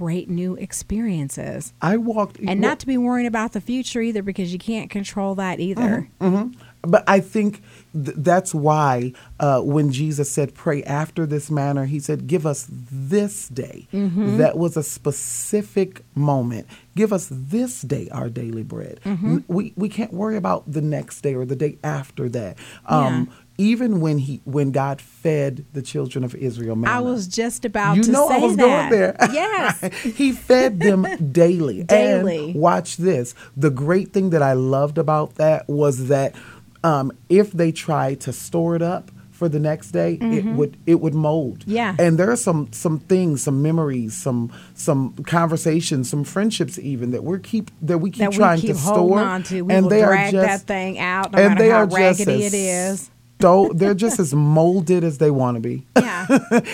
great 0.00 0.30
new 0.30 0.54
experiences 0.54 1.74
I 1.82 1.98
walked 1.98 2.38
and 2.38 2.58
not 2.58 2.78
to 2.78 2.86
be 2.86 2.96
worrying 2.96 3.26
about 3.26 3.52
the 3.52 3.60
future 3.60 4.00
either 4.00 4.22
because 4.22 4.50
you 4.50 4.58
can't 4.58 4.88
control 4.88 5.34
that 5.34 5.60
either. 5.60 6.08
hmm 6.18 6.52
but 6.82 7.04
I 7.06 7.20
think 7.20 7.62
th- 7.92 8.16
that's 8.18 8.54
why 8.54 9.12
uh, 9.38 9.60
when 9.60 9.92
Jesus 9.92 10.30
said, 10.30 10.54
"Pray 10.54 10.82
after 10.84 11.26
this 11.26 11.50
manner," 11.50 11.84
He 11.84 12.00
said, 12.00 12.26
"Give 12.26 12.46
us 12.46 12.66
this 12.70 13.48
day." 13.48 13.86
Mm-hmm. 13.92 14.38
That 14.38 14.56
was 14.56 14.76
a 14.76 14.82
specific 14.82 16.02
moment. 16.14 16.66
Give 16.96 17.12
us 17.12 17.28
this 17.30 17.82
day 17.82 18.08
our 18.10 18.28
daily 18.28 18.62
bread. 18.62 19.00
Mm-hmm. 19.04 19.38
We 19.48 19.72
we 19.76 19.88
can't 19.88 20.12
worry 20.12 20.36
about 20.36 20.70
the 20.70 20.80
next 20.80 21.20
day 21.20 21.34
or 21.34 21.44
the 21.44 21.56
day 21.56 21.78
after 21.84 22.28
that. 22.30 22.58
Um, 22.86 23.30
Even 23.58 24.00
when 24.00 24.16
he 24.16 24.40
when 24.44 24.70
God 24.72 25.02
fed 25.02 25.66
the 25.74 25.82
children 25.82 26.24
of 26.24 26.34
Israel, 26.34 26.76
manna, 26.76 26.96
I 26.96 27.00
was 27.00 27.26
just 27.26 27.66
about 27.66 27.96
you 27.96 28.02
to 28.04 28.10
know 28.10 28.28
say 28.28 28.36
I 28.36 28.38
was 28.38 28.56
that. 28.56 28.62
going 28.62 28.90
there. 28.90 29.16
Yes. 29.32 29.94
he 30.02 30.32
fed 30.32 30.80
them 30.80 31.06
daily. 31.30 31.84
Daily. 31.84 32.52
And 32.52 32.54
watch 32.54 32.96
this. 32.96 33.34
The 33.58 33.68
great 33.68 34.14
thing 34.14 34.30
that 34.30 34.42
I 34.42 34.54
loved 34.54 34.96
about 34.96 35.34
that 35.34 35.68
was 35.68 36.08
that 36.08 36.34
um, 36.82 37.12
if 37.28 37.52
they 37.52 37.72
try 37.72 38.14
to 38.14 38.32
store 38.32 38.76
it 38.76 38.82
up 38.82 39.10
for 39.30 39.48
the 39.48 39.58
next 39.58 39.92
day, 39.92 40.18
it 40.20 40.44
would 40.44 40.76
it 40.84 41.00
would 41.00 41.14
mold. 41.14 41.60
Mm-hmm. 41.60 41.70
Yeah. 41.70 41.96
And 41.98 42.18
there 42.18 42.30
are 42.30 42.36
some 42.36 42.70
some 42.72 42.98
things, 42.98 43.42
some 43.42 43.62
memories, 43.62 44.14
some 44.14 44.52
some 44.74 45.14
conversations, 45.26 46.10
some 46.10 46.24
friendships 46.24 46.78
even 46.78 47.12
that 47.12 47.24
we're 47.24 47.38
keep 47.38 47.70
that 47.80 47.98
we 47.98 48.10
keep 48.10 48.18
that 48.20 48.30
we 48.32 48.36
trying 48.36 48.60
keep 48.60 48.72
to 48.72 48.76
store. 48.76 49.18
on 49.18 49.42
to. 49.44 49.62
We 49.62 49.72
and 49.72 49.86
will 49.86 49.90
they 49.90 50.02
drag 50.02 50.34
are 50.34 50.42
just, 50.42 50.66
that 50.66 50.72
thing 50.74 50.98
out, 50.98 51.32
no 51.32 51.38
and 51.38 51.48
matter 51.54 51.64
they 51.64 51.70
how 51.70 51.78
are 51.78 51.86
just 51.86 51.96
raggedy 51.96 52.44
as 52.44 52.52
it 52.52 52.56
is. 52.56 53.10
So 53.40 53.70
they're 53.74 53.94
just 53.94 54.20
as 54.20 54.34
molded 54.34 55.04
as 55.04 55.18
they 55.18 55.30
want 55.30 55.56
to 55.56 55.60
be. 55.60 55.86
Yeah. 55.96 56.26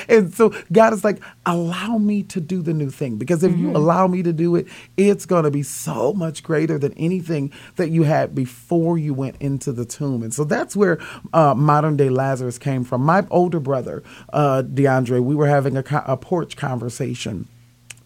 and 0.08 0.35
so 0.35 0.54
God 0.73 0.92
is 0.92 1.04
like, 1.04 1.23
allow 1.46 1.99
me 1.99 2.23
to 2.25 2.40
do 2.40 2.62
the 2.62 2.75
new 2.75 2.90
thing. 2.90 3.16
Because 3.16 3.42
if 3.42 3.52
Mm-hmm. 3.52 3.61
you 3.70 3.76
allow 3.76 4.06
me 4.06 4.23
to 4.23 4.32
do 4.32 4.56
it, 4.56 4.66
it's 4.96 5.25
going 5.26 5.44
to 5.44 5.50
be 5.50 5.62
so 5.62 6.12
much 6.12 6.42
greater 6.42 6.78
than 6.78 6.92
anything 6.94 7.52
that 7.76 7.90
you 7.90 8.02
had 8.02 8.35
before 8.35 8.99
you 8.99 9.14
went 9.14 9.37
into 9.40 9.73
the 9.73 9.85
tomb. 9.85 10.23
And 10.23 10.35
so 10.35 10.44
that's 10.44 10.75
where 10.76 10.99
uh, 11.32 11.54
modern 11.54 11.96
day 11.96 12.08
Lazarus 12.11 12.58
came 12.58 12.85
from. 12.85 13.02
My 13.02 13.26
older 13.30 13.61
brother, 13.61 14.02
uh, 14.32 14.62
DeAndre, 14.66 15.23
we 15.23 15.35
were 15.35 15.46
having 15.46 15.76
a, 15.76 15.82
co- 15.82 16.02
a 16.06 16.16
porch 16.16 16.56
conversation 16.56 17.49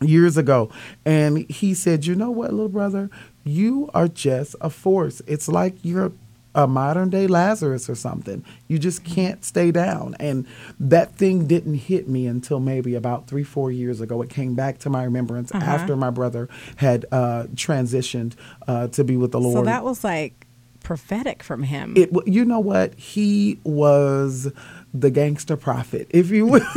years 0.03 0.39
ago 0.39 0.71
and 1.05 1.51
he 1.51 1.75
said 1.75 2.07
you 2.07 2.15
know 2.15 2.31
what 2.31 2.51
little 2.53 2.71
brother 2.71 3.11
you 3.45 3.91
are 3.93 4.09
just 4.09 4.57
a 4.63 4.71
force 4.71 5.21
it's 5.27 5.47
like 5.47 5.75
you're 5.83 6.11
a 6.55 6.67
modern 6.67 7.11
day 7.11 7.27
lazarus 7.27 7.89
or 7.89 7.95
something. 7.95 8.45
You 8.67 8.79
just 8.79 9.05
can't 9.05 9.45
stay 9.45 9.71
down. 9.71 10.17
And 10.19 10.47
that 10.81 11.15
thing 11.15 11.47
didn't 11.47 11.75
hit 11.75 12.09
me 12.09 12.27
until 12.27 12.59
maybe 12.59 12.95
about 12.95 13.27
three 13.29 13.45
four 13.45 13.71
years 13.71 14.01
ago. 14.01 14.21
It 14.23 14.31
came 14.31 14.55
back 14.55 14.79
to 14.79 14.91
my 14.91 15.05
remembrance 15.05 15.53
Uh-huh. 15.53 15.65
after 15.65 15.97
my 15.97 16.11
brother 16.11 16.49
had 16.77 17.07
uh, 17.13 17.45
transitioned 17.55 18.35
uh, 18.67 18.89
to 18.89 19.05
be 19.05 19.17
with 19.17 19.31
the 19.33 19.41
lord. 19.41 19.57
So 19.59 19.63
that 19.65 19.85
was 19.85 20.03
like 20.03 20.47
prophetic 20.83 21.43
from 21.43 21.63
him. 21.63 21.93
it 21.97 22.11
you 22.27 22.45
know 22.45 22.59
what? 22.59 22.95
He 22.95 23.61
was 23.65 24.51
the 24.93 25.11
gangster 25.11 25.57
prophet 25.57 26.07
if 26.11 26.31
you 26.31 26.47
will 26.47 26.67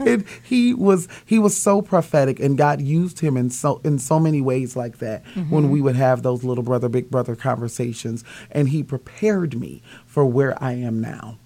it, 0.00 0.24
he 0.42 0.74
was 0.74 1.08
he 1.24 1.38
was 1.38 1.56
so 1.56 1.80
prophetic 1.80 2.38
and 2.38 2.58
god 2.58 2.80
used 2.80 3.20
him 3.20 3.36
in 3.36 3.48
so 3.48 3.80
in 3.84 3.98
so 3.98 4.20
many 4.20 4.40
ways 4.40 4.76
like 4.76 4.98
that 4.98 5.24
when 5.34 5.64
mm-hmm. 5.64 5.70
we 5.70 5.80
would 5.80 5.96
have 5.96 6.22
those 6.22 6.44
little 6.44 6.64
brother 6.64 6.88
big 6.88 7.10
brother 7.10 7.34
conversations 7.34 8.22
and 8.50 8.68
he 8.68 8.82
prepared 8.82 9.58
me 9.58 9.82
for 10.06 10.24
where 10.24 10.60
i 10.62 10.72
am 10.72 11.00
now 11.00 11.36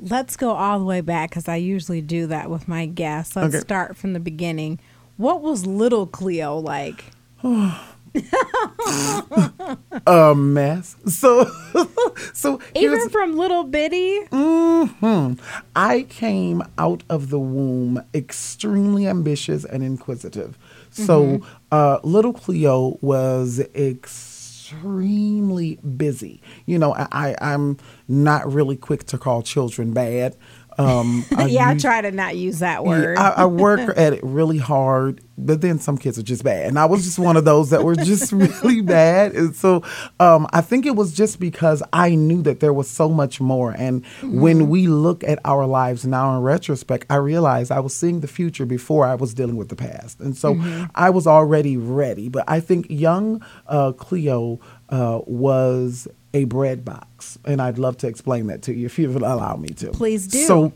Let's 0.00 0.36
go 0.36 0.50
all 0.50 0.78
the 0.78 0.84
way 0.84 1.00
back 1.00 1.30
because 1.30 1.48
I 1.48 1.56
usually 1.56 2.00
do 2.00 2.26
that 2.28 2.50
with 2.50 2.68
my 2.68 2.86
guests. 2.86 3.34
Let's 3.34 3.54
Okay. 3.54 3.60
start 3.60 3.96
from 3.96 4.12
the 4.12 4.20
beginning. 4.20 4.78
What 5.16 5.42
was 5.42 5.66
little 5.66 6.06
Cleo 6.06 6.56
like? 6.56 7.04
a 10.06 10.34
mess 10.34 10.96
so 11.06 11.50
so 12.32 12.60
Even 12.74 13.08
from 13.10 13.36
little 13.36 13.64
bitty? 13.64 14.20
Mm-hmm, 14.30 15.34
I 15.76 16.02
came 16.02 16.62
out 16.78 17.02
of 17.08 17.30
the 17.30 17.38
womb 17.38 18.02
extremely 18.14 19.06
ambitious 19.06 19.64
and 19.64 19.82
inquisitive. 19.82 20.58
So, 20.90 21.42
uh, 21.70 21.98
little 22.02 22.32
Cleo 22.32 22.98
was 23.00 23.60
extremely 23.74 25.76
busy. 25.76 26.42
You 26.66 26.78
know, 26.78 26.94
I, 26.94 27.06
I, 27.12 27.36
I'm 27.40 27.76
not 28.08 28.52
really 28.52 28.76
quick 28.76 29.04
to 29.06 29.18
call 29.18 29.42
children 29.42 29.92
bad. 29.92 30.36
Um, 30.78 31.24
yeah, 31.46 31.70
I 31.70 31.76
try 31.76 32.00
to 32.00 32.12
not 32.12 32.36
use 32.36 32.60
that 32.60 32.82
yeah, 32.84 32.88
word. 32.88 33.18
I, 33.18 33.30
I 33.30 33.44
work 33.46 33.80
at 33.96 34.12
it 34.12 34.22
really 34.22 34.58
hard, 34.58 35.20
but 35.36 35.60
then 35.60 35.80
some 35.80 35.98
kids 35.98 36.18
are 36.18 36.22
just 36.22 36.44
bad, 36.44 36.66
and 36.66 36.78
I 36.78 36.84
was 36.84 37.04
just 37.04 37.18
one 37.18 37.36
of 37.36 37.44
those 37.44 37.70
that 37.70 37.82
were 37.82 37.96
just 37.96 38.32
really 38.32 38.80
bad. 38.80 39.32
And 39.34 39.56
so, 39.56 39.82
um, 40.20 40.46
I 40.52 40.60
think 40.60 40.86
it 40.86 40.94
was 40.94 41.12
just 41.12 41.40
because 41.40 41.82
I 41.92 42.14
knew 42.14 42.42
that 42.42 42.60
there 42.60 42.72
was 42.72 42.88
so 42.88 43.08
much 43.08 43.40
more. 43.40 43.72
And 43.76 44.06
when 44.22 44.68
we 44.68 44.86
look 44.86 45.24
at 45.24 45.40
our 45.44 45.66
lives 45.66 46.06
now 46.06 46.36
in 46.36 46.42
retrospect, 46.42 47.06
I 47.10 47.16
realized 47.16 47.72
I 47.72 47.80
was 47.80 47.94
seeing 47.94 48.20
the 48.20 48.28
future 48.28 48.64
before 48.64 49.04
I 49.04 49.16
was 49.16 49.34
dealing 49.34 49.56
with 49.56 49.70
the 49.70 49.76
past, 49.76 50.20
and 50.20 50.36
so 50.36 50.56
I 50.94 51.10
was 51.10 51.26
already 51.26 51.76
ready. 51.76 52.28
But 52.28 52.44
I 52.46 52.60
think 52.60 52.86
young 52.88 53.44
uh, 53.66 53.92
Cleo 53.92 54.60
uh, 54.90 55.20
was 55.26 56.08
a 56.34 56.44
bread 56.44 56.84
box, 56.84 57.38
and 57.44 57.60
I'd 57.60 57.78
love 57.78 57.96
to 57.98 58.06
explain 58.06 58.48
that 58.48 58.62
to 58.62 58.74
you 58.74 58.86
if 58.86 58.98
you 58.98 59.10
would 59.10 59.22
allow 59.22 59.56
me 59.56 59.68
to. 59.70 59.90
Please 59.90 60.26
do. 60.26 60.38
So 60.44 60.72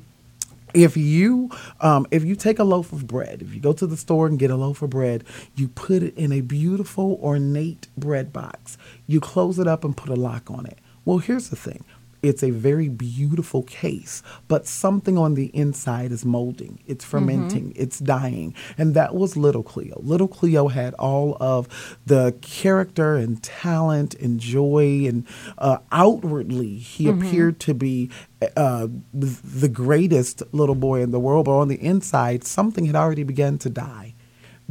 if 0.75 0.97
you 0.97 1.51
um, 1.81 2.07
if 2.11 2.25
you 2.25 2.35
take 2.35 2.59
a 2.59 2.65
loaf 2.65 2.93
of 2.93 3.07
bread 3.07 3.43
if 3.43 3.55
you 3.55 3.61
go 3.61 3.73
to 3.73 3.87
the 3.87 3.97
store 3.97 4.27
and 4.27 4.39
get 4.39 4.51
a 4.51 4.57
loaf 4.57 4.81
of 4.83 4.91
bread 4.91 5.25
you 5.55 5.69
put 5.69 6.03
it 6.03 6.17
in 6.17 6.33
a 6.33 6.41
beautiful 6.41 7.19
ornate 7.23 7.89
bread 7.97 8.33
box 8.33 8.79
you 9.07 9.21
close 9.21 9.59
it 9.59 9.67
up 9.67 9.85
and 9.85 9.97
put 9.97 10.09
a 10.09 10.15
lock 10.15 10.51
on 10.51 10.65
it 10.67 10.79
well 11.05 11.19
here's 11.19 11.51
the 11.51 11.57
thing 11.57 11.85
it's 12.23 12.43
a 12.43 12.51
very 12.51 12.89
beautiful 12.89 13.63
case 13.65 14.23
but 14.49 14.67
something 14.67 15.19
on 15.19 15.35
the 15.35 15.47
inside 15.47 16.13
is 16.13 16.25
molding. 16.25 16.79
It's 16.87 17.05
fermenting. 17.05 17.73
It's 17.77 17.99
dying. 17.99 18.55
And 18.77 18.95
that 18.95 19.15
was 19.15 19.37
little 19.37 19.63
cleo. 19.63 20.01
Little 20.03 20.29
cleo 20.29 20.69
had 20.69 20.95
all 20.95 21.37
of 21.41 21.69
the 22.07 22.35
character 22.41 23.17
and 23.17 23.43
talent 23.43 24.15
and 24.15 24.39
joy 24.41 25.07
and 25.07 25.27
uh, 25.59 25.79
outwardly 25.91 26.77
he 26.77 27.09
appeared 27.09 27.61
to 27.61 27.75
be 27.75 28.11
uh, 28.57 28.89
the 29.15 29.69
greatest 29.69 30.43
little 30.53 30.75
boy 30.75 31.01
in 31.01 31.13
the 31.13 31.21
world, 31.21 31.47
but 31.47 31.53
on 31.53 31.69
the 31.69 31.83
inside, 31.83 32.45
something 32.45 32.87
had 32.87 32.97
already 32.97 33.23
begun 33.23 33.59
to 33.59 33.71
die 33.71 34.15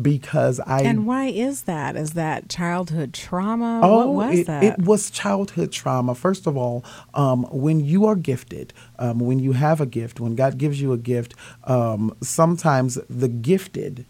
because 0.01 0.59
I. 0.61 0.81
and 0.81 1.05
why 1.05 1.25
is 1.27 1.63
that? 1.63 1.95
Is 1.95 2.13
that 2.13 2.49
childhood 2.49 3.13
trauma? 3.13 3.81
Oh, 3.83 4.11
what 4.11 4.29
was 4.29 4.39
it, 4.39 4.47
that? 4.47 4.63
it 4.63 4.79
was 4.79 5.09
childhood 5.11 5.71
trauma. 5.71 6.15
First 6.15 6.47
of 6.47 6.57
all, 6.57 6.83
um, 7.13 7.43
when 7.51 7.79
you 7.79 8.05
are 8.05 8.15
gifted, 8.15 8.73
um, 8.99 9.19
when 9.19 9.39
you 9.39 9.53
have 9.53 9.81
a 9.81 9.85
gift, 9.85 10.19
when 10.19 10.35
God 10.35 10.57
gives 10.57 10.81
you 10.81 10.93
a 10.93 10.97
gift, 10.97 11.35
um, 11.65 12.15
sometimes 12.21 12.97
the 13.09 13.27
gifted 13.27 14.05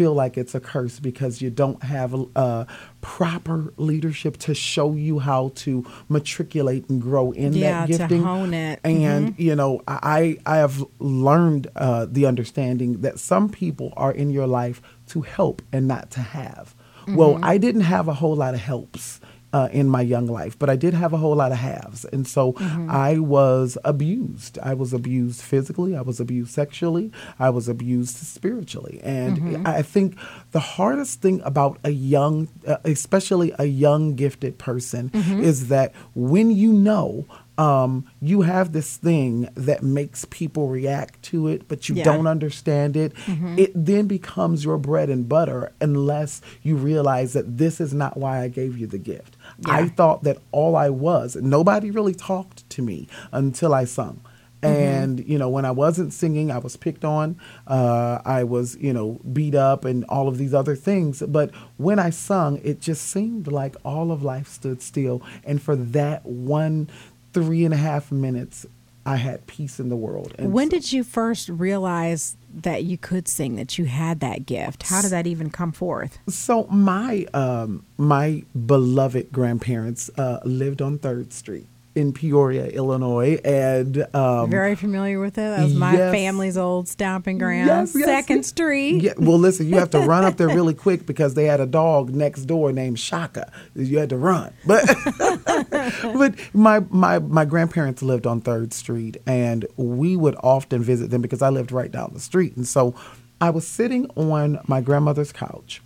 feel 0.00 0.14
like 0.14 0.38
it's 0.38 0.54
a 0.54 0.60
curse 0.60 0.98
because 0.98 1.42
you 1.42 1.50
don't 1.50 1.82
have 1.82 2.14
uh, 2.34 2.64
proper 3.02 3.70
leadership 3.76 4.38
to 4.38 4.54
show 4.54 4.94
you 4.94 5.18
how 5.18 5.52
to 5.54 5.84
matriculate 6.08 6.88
and 6.88 7.02
grow 7.02 7.32
in 7.32 7.52
Yeah, 7.52 7.84
that 7.84 8.08
to 8.08 8.18
hone 8.22 8.54
it. 8.54 8.80
And 8.82 9.34
you 9.38 9.54
know, 9.54 9.82
I 9.86 10.38
I 10.46 10.56
have 10.56 10.82
learned 11.00 11.66
uh, 11.76 12.06
the 12.10 12.24
understanding 12.24 13.02
that 13.02 13.18
some 13.18 13.50
people 13.50 13.92
are 13.94 14.10
in 14.10 14.30
your 14.30 14.46
life 14.46 14.80
to 15.08 15.20
help 15.20 15.60
and 15.70 15.86
not 15.86 16.10
to 16.12 16.20
have. 16.20 16.74
Well, 17.06 17.38
I 17.42 17.58
didn't 17.58 17.82
have 17.82 18.08
a 18.08 18.14
whole 18.14 18.36
lot 18.36 18.54
of 18.54 18.60
helps 18.60 19.20
uh, 19.52 19.68
in 19.72 19.88
my 19.88 20.00
young 20.00 20.26
life, 20.26 20.56
but 20.58 20.70
I 20.70 20.76
did 20.76 20.94
have 20.94 21.12
a 21.12 21.16
whole 21.16 21.34
lot 21.34 21.50
of 21.52 21.58
halves. 21.58 22.04
And 22.12 22.26
so 22.26 22.54
I 22.88 23.18
was 23.18 23.76
abused. 23.84 24.58
I 24.62 24.74
was 24.74 24.92
abused 24.92 25.40
physically, 25.42 25.96
I 25.96 26.02
was 26.02 26.20
abused 26.20 26.52
sexually, 26.52 27.10
I 27.38 27.50
was 27.50 27.68
abused 27.68 28.16
spiritually. 28.16 29.00
And 29.02 29.66
I 29.66 29.82
think 29.82 30.16
the 30.52 30.60
hardest 30.60 31.20
thing 31.20 31.40
about 31.44 31.78
a 31.84 31.90
young, 31.90 32.48
uh, 32.66 32.76
especially 32.84 33.52
a 33.58 33.64
young 33.66 34.14
gifted 34.14 34.58
person, 34.58 35.10
is 35.42 35.68
that 35.68 35.92
when 36.14 36.50
you 36.50 36.72
know 36.72 37.26
um, 37.58 38.06
you 38.22 38.40
have 38.40 38.72
this 38.72 38.96
thing 38.96 39.46
that 39.54 39.82
makes 39.82 40.24
people 40.30 40.68
react 40.68 41.22
to 41.24 41.46
it, 41.48 41.68
but 41.68 41.90
you 41.90 41.96
Yeah. 41.96 42.04
don't 42.04 42.26
understand 42.26 42.96
it. 42.96 43.12
It 43.58 43.72
then 43.74 44.06
becomes 44.06 44.64
your 44.64 44.78
bread 44.78 45.10
and 45.10 45.28
butter 45.28 45.70
unless 45.78 46.40
you 46.62 46.76
realize 46.76 47.34
that 47.34 47.58
this 47.58 47.78
is 47.78 47.92
not 47.92 48.16
why 48.16 48.40
I 48.40 48.48
gave 48.48 48.78
you 48.78 48.86
the 48.86 48.96
gift. 48.98 49.36
I 49.66 49.88
thought 49.88 50.22
that 50.24 50.38
all 50.52 50.76
I 50.76 50.88
was, 50.88 51.36
nobody 51.36 51.90
really 51.90 52.14
talked 52.14 52.68
to 52.70 52.82
me 52.82 53.08
until 53.32 53.74
I 53.74 53.84
sung. 53.84 54.20
And 54.62 55.26
you 55.26 55.38
know, 55.38 55.48
when 55.48 55.64
I 55.64 55.70
wasn't 55.70 56.12
singing, 56.12 56.50
I 56.50 56.58
was 56.58 56.76
picked 56.76 57.04
on. 57.04 57.40
Uh, 57.66 58.20
I 58.24 58.44
was, 58.44 58.76
you 58.76 58.92
know, 58.92 59.18
beat 59.32 59.54
up 59.54 59.84
and 59.84 60.04
all 60.04 60.28
of 60.28 60.36
these 60.36 60.52
other 60.52 60.76
things. 60.76 61.22
But 61.26 61.54
when 61.78 61.98
I 61.98 62.10
sung, 62.10 62.60
it 62.62 62.80
just 62.80 63.06
seemed 63.06 63.46
like 63.46 63.74
all 63.84 64.12
of 64.12 64.22
life 64.22 64.48
stood 64.48 64.82
still. 64.82 65.22
And 65.44 65.62
for 65.62 65.76
that 65.76 66.26
one, 66.26 66.90
three 67.32 67.64
and 67.64 67.72
a 67.72 67.78
half 67.78 68.12
minutes, 68.12 68.66
I 69.06 69.16
had 69.16 69.46
peace 69.46 69.80
in 69.80 69.88
the 69.88 69.96
world. 69.96 70.34
And 70.38 70.52
when 70.52 70.70
so- 70.70 70.76
did 70.76 70.92
you 70.92 71.04
first 71.04 71.48
realize 71.48 72.36
that 72.52 72.84
you 72.84 72.98
could 72.98 73.28
sing, 73.28 73.56
that 73.56 73.78
you 73.78 73.86
had 73.86 74.20
that 74.20 74.44
gift? 74.46 74.84
How 74.84 75.00
did 75.02 75.10
that 75.10 75.26
even 75.26 75.50
come 75.50 75.72
forth? 75.72 76.18
So 76.28 76.64
my 76.66 77.26
um, 77.32 77.84
my 77.96 78.44
beloved 78.66 79.32
grandparents 79.32 80.10
uh, 80.18 80.40
lived 80.44 80.82
on 80.82 80.98
Third 80.98 81.32
Street, 81.32 81.66
in 81.94 82.12
Peoria, 82.12 82.66
Illinois, 82.66 83.40
and 83.44 84.06
um, 84.14 84.48
very 84.48 84.76
familiar 84.76 85.18
with 85.18 85.36
it. 85.38 85.56
That 85.56 85.64
was 85.64 85.74
my 85.74 85.92
yes. 85.92 86.12
family's 86.12 86.56
old 86.56 86.88
stomping 86.88 87.38
ground, 87.38 87.66
Yes, 87.66 87.94
yes, 87.96 88.06
Second. 88.06 88.44
Street. 88.44 89.02
Yeah, 89.02 89.14
well, 89.18 89.38
listen, 89.38 89.68
you 89.68 89.76
have 89.76 89.90
to 89.90 90.00
run 90.00 90.24
up 90.24 90.36
there 90.36 90.48
really 90.54 90.74
quick 90.74 91.04
because 91.04 91.34
they 91.34 91.44
had 91.44 91.60
a 91.60 91.66
dog 91.66 92.10
next 92.10 92.44
door 92.44 92.72
named 92.72 92.98
Shaka. 92.98 93.52
You 93.74 93.98
had 93.98 94.10
to 94.10 94.16
run, 94.16 94.52
but 94.64 94.84
but 96.02 96.34
my 96.54 96.80
my 96.90 97.18
my 97.18 97.44
grandparents 97.44 98.02
lived 98.02 98.26
on 98.26 98.40
Third 98.40 98.72
Street, 98.72 99.16
and 99.26 99.66
we 99.76 100.16
would 100.16 100.36
often 100.42 100.82
visit 100.82 101.10
them 101.10 101.22
because 101.22 101.42
I 101.42 101.48
lived 101.48 101.72
right 101.72 101.90
down 101.90 102.12
the 102.14 102.20
street, 102.20 102.56
and 102.56 102.66
so 102.66 102.94
I 103.40 103.50
was 103.50 103.66
sitting 103.66 104.08
on 104.16 104.60
my 104.66 104.80
grandmother's 104.80 105.32
couch. 105.32 105.82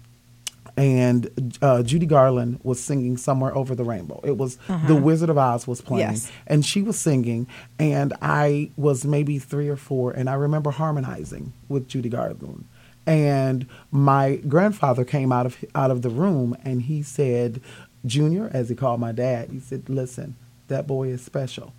And 0.76 1.56
uh, 1.62 1.84
Judy 1.84 2.06
Garland 2.06 2.58
was 2.64 2.82
singing 2.82 3.16
"Somewhere 3.16 3.54
Over 3.56 3.74
the 3.76 3.84
Rainbow." 3.84 4.20
It 4.24 4.36
was 4.36 4.58
uh-huh. 4.68 4.88
The 4.88 4.96
Wizard 4.96 5.30
of 5.30 5.38
Oz 5.38 5.66
was 5.68 5.80
playing, 5.80 6.10
Yes. 6.10 6.32
and 6.48 6.66
she 6.66 6.82
was 6.82 6.98
singing, 6.98 7.46
and 7.78 8.12
I 8.20 8.70
was 8.76 9.04
maybe 9.04 9.38
three 9.38 9.68
or 9.68 9.76
four, 9.76 10.10
and 10.10 10.28
I 10.28 10.34
remember 10.34 10.72
harmonizing 10.72 11.52
with 11.68 11.86
Judy 11.86 12.08
Garland. 12.08 12.64
And 13.06 13.66
my 13.92 14.36
grandfather 14.48 15.04
came 15.04 15.30
out 15.30 15.46
of 15.46 15.64
out 15.76 15.90
of 15.92 16.02
the 16.02 16.10
room, 16.10 16.56
and 16.64 16.82
he 16.82 17.02
said, 17.02 17.60
"Junior," 18.04 18.50
as 18.52 18.68
he 18.68 18.74
called 18.74 18.98
my 18.98 19.12
dad, 19.12 19.50
he 19.50 19.60
said, 19.60 19.88
"Listen, 19.88 20.34
that 20.68 20.86
boy 20.88 21.08
is 21.08 21.22
special." 21.22 21.72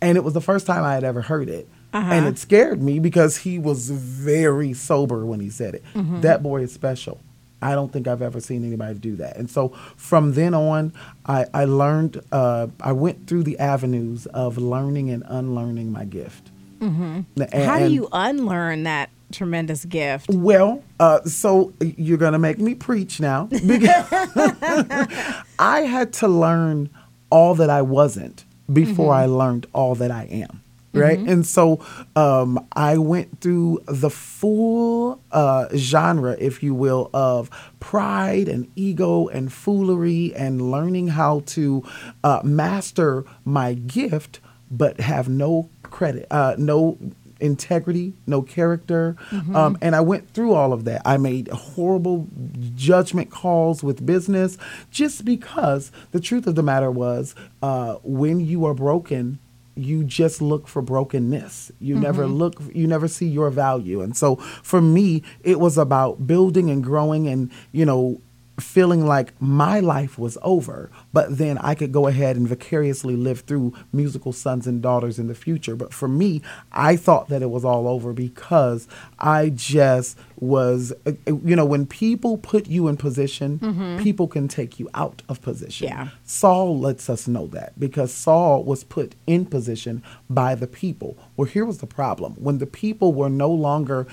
And 0.00 0.16
it 0.18 0.24
was 0.24 0.34
the 0.34 0.40
first 0.40 0.66
time 0.66 0.82
I 0.82 0.94
had 0.94 1.04
ever 1.04 1.20
heard 1.22 1.48
it. 1.48 1.68
Uh-huh. 1.92 2.12
And 2.12 2.26
it 2.26 2.38
scared 2.38 2.82
me 2.82 2.98
because 2.98 3.36
he 3.36 3.56
was 3.58 3.88
very 3.90 4.72
sober 4.72 5.24
when 5.24 5.38
he 5.38 5.48
said 5.50 5.76
it. 5.76 5.84
Mm-hmm. 5.94 6.22
That 6.22 6.42
boy 6.42 6.62
is 6.62 6.72
special. 6.72 7.20
I 7.62 7.74
don't 7.74 7.92
think 7.92 8.08
I've 8.08 8.22
ever 8.22 8.40
seen 8.40 8.64
anybody 8.64 8.98
do 8.98 9.16
that. 9.16 9.36
And 9.36 9.50
so 9.50 9.68
from 9.96 10.32
then 10.32 10.54
on, 10.54 10.92
I, 11.26 11.46
I 11.54 11.64
learned, 11.64 12.20
uh, 12.32 12.68
I 12.80 12.92
went 12.92 13.26
through 13.26 13.44
the 13.44 13.58
avenues 13.58 14.26
of 14.26 14.58
learning 14.58 15.10
and 15.10 15.22
unlearning 15.26 15.92
my 15.92 16.04
gift. 16.04 16.50
Mm-hmm. 16.80 17.42
How 17.64 17.78
do 17.78 17.92
you 17.92 18.08
unlearn 18.12 18.82
that 18.82 19.10
tremendous 19.30 19.84
gift? 19.84 20.28
Well, 20.30 20.82
uh, 20.98 21.22
so 21.22 21.72
you're 21.80 22.18
going 22.18 22.32
to 22.32 22.38
make 22.38 22.58
me 22.58 22.74
preach 22.74 23.20
now. 23.20 23.44
Because 23.44 24.06
I 25.58 25.86
had 25.88 26.12
to 26.14 26.28
learn 26.28 26.90
all 27.30 27.54
that 27.54 27.70
I 27.70 27.82
wasn't 27.82 28.44
before 28.72 29.14
I 29.14 29.26
learned 29.26 29.66
all 29.72 29.94
that 29.96 30.10
I 30.10 30.24
am. 30.24 30.61
Right. 31.00 31.18
And 31.18 31.46
so 31.46 31.84
um, 32.16 32.66
I 32.72 32.98
went 32.98 33.40
through 33.40 33.82
the 33.86 34.10
full 34.10 35.20
uh, 35.30 35.68
genre, 35.74 36.36
if 36.38 36.62
you 36.62 36.74
will, 36.74 37.08
of 37.14 37.48
pride 37.80 38.46
and 38.48 38.70
ego 38.76 39.28
and 39.28 39.50
foolery 39.52 40.34
and 40.34 40.70
learning 40.70 41.08
how 41.08 41.40
to 41.46 41.82
uh, 42.22 42.40
master 42.44 43.24
my 43.44 43.72
gift, 43.74 44.40
but 44.70 45.00
have 45.00 45.28
no 45.28 45.70
credit, 45.82 46.26
uh, 46.30 46.56
no 46.58 46.98
integrity, 47.40 48.14
no 48.26 48.40
character. 48.40 49.16
Um, 49.56 49.76
and 49.82 49.96
I 49.96 50.00
went 50.00 50.30
through 50.30 50.54
all 50.54 50.72
of 50.72 50.84
that. 50.84 51.02
I 51.04 51.16
made 51.16 51.48
horrible 51.48 52.28
judgment 52.74 53.30
calls 53.30 53.82
with 53.82 54.06
business 54.06 54.56
just 54.90 55.24
because 55.24 55.90
the 56.12 56.20
truth 56.20 56.46
of 56.46 56.54
the 56.54 56.62
matter 56.62 56.90
was 56.90 57.34
uh, 57.62 57.94
when 58.04 58.40
you 58.40 58.64
are 58.64 58.74
broken, 58.74 59.40
you 59.74 60.04
just 60.04 60.42
look 60.42 60.68
for 60.68 60.82
brokenness. 60.82 61.72
You 61.80 61.96
never 61.98 62.24
mm-hmm. 62.24 62.34
look, 62.34 62.62
you 62.74 62.86
never 62.86 63.08
see 63.08 63.26
your 63.26 63.50
value. 63.50 64.00
And 64.00 64.16
so 64.16 64.36
for 64.36 64.80
me, 64.80 65.22
it 65.42 65.58
was 65.60 65.78
about 65.78 66.26
building 66.26 66.70
and 66.70 66.82
growing 66.82 67.26
and, 67.28 67.50
you 67.72 67.84
know, 67.84 68.20
feeling 68.62 69.06
like 69.06 69.32
my 69.40 69.80
life 69.80 70.18
was 70.18 70.38
over, 70.42 70.90
but 71.12 71.38
then 71.38 71.58
I 71.58 71.74
could 71.74 71.92
go 71.92 72.06
ahead 72.06 72.36
and 72.36 72.48
vicariously 72.48 73.16
live 73.16 73.40
through 73.40 73.74
musical 73.92 74.32
sons 74.32 74.66
and 74.66 74.80
daughters 74.80 75.18
in 75.18 75.26
the 75.26 75.34
future. 75.34 75.76
But 75.76 75.92
for 75.92 76.08
me, 76.08 76.42
I 76.72 76.96
thought 76.96 77.28
that 77.28 77.42
it 77.42 77.50
was 77.50 77.64
all 77.64 77.88
over 77.88 78.12
because 78.12 78.88
I 79.18 79.50
just 79.50 80.18
was, 80.36 80.92
you 81.26 81.54
know, 81.54 81.64
when 81.64 81.86
people 81.86 82.36
put 82.36 82.66
you 82.66 82.88
in 82.88 82.96
position, 82.96 83.58
mm-hmm. 83.60 84.02
people 84.02 84.26
can 84.26 84.48
take 84.48 84.80
you 84.80 84.88
out 84.94 85.22
of 85.28 85.40
position. 85.40 85.88
Yeah. 85.88 86.08
Saul 86.24 86.78
lets 86.78 87.08
us 87.08 87.28
know 87.28 87.46
that 87.48 87.78
because 87.78 88.12
Saul 88.12 88.64
was 88.64 88.82
put 88.82 89.14
in 89.26 89.46
position 89.46 90.02
by 90.28 90.54
the 90.54 90.66
people. 90.66 91.16
Well, 91.36 91.46
here 91.46 91.64
was 91.64 91.78
the 91.78 91.86
problem 91.86 92.34
when 92.34 92.58
the 92.58 92.66
people 92.66 93.12
were 93.12 93.30
no 93.30 93.50
longer 93.50 94.06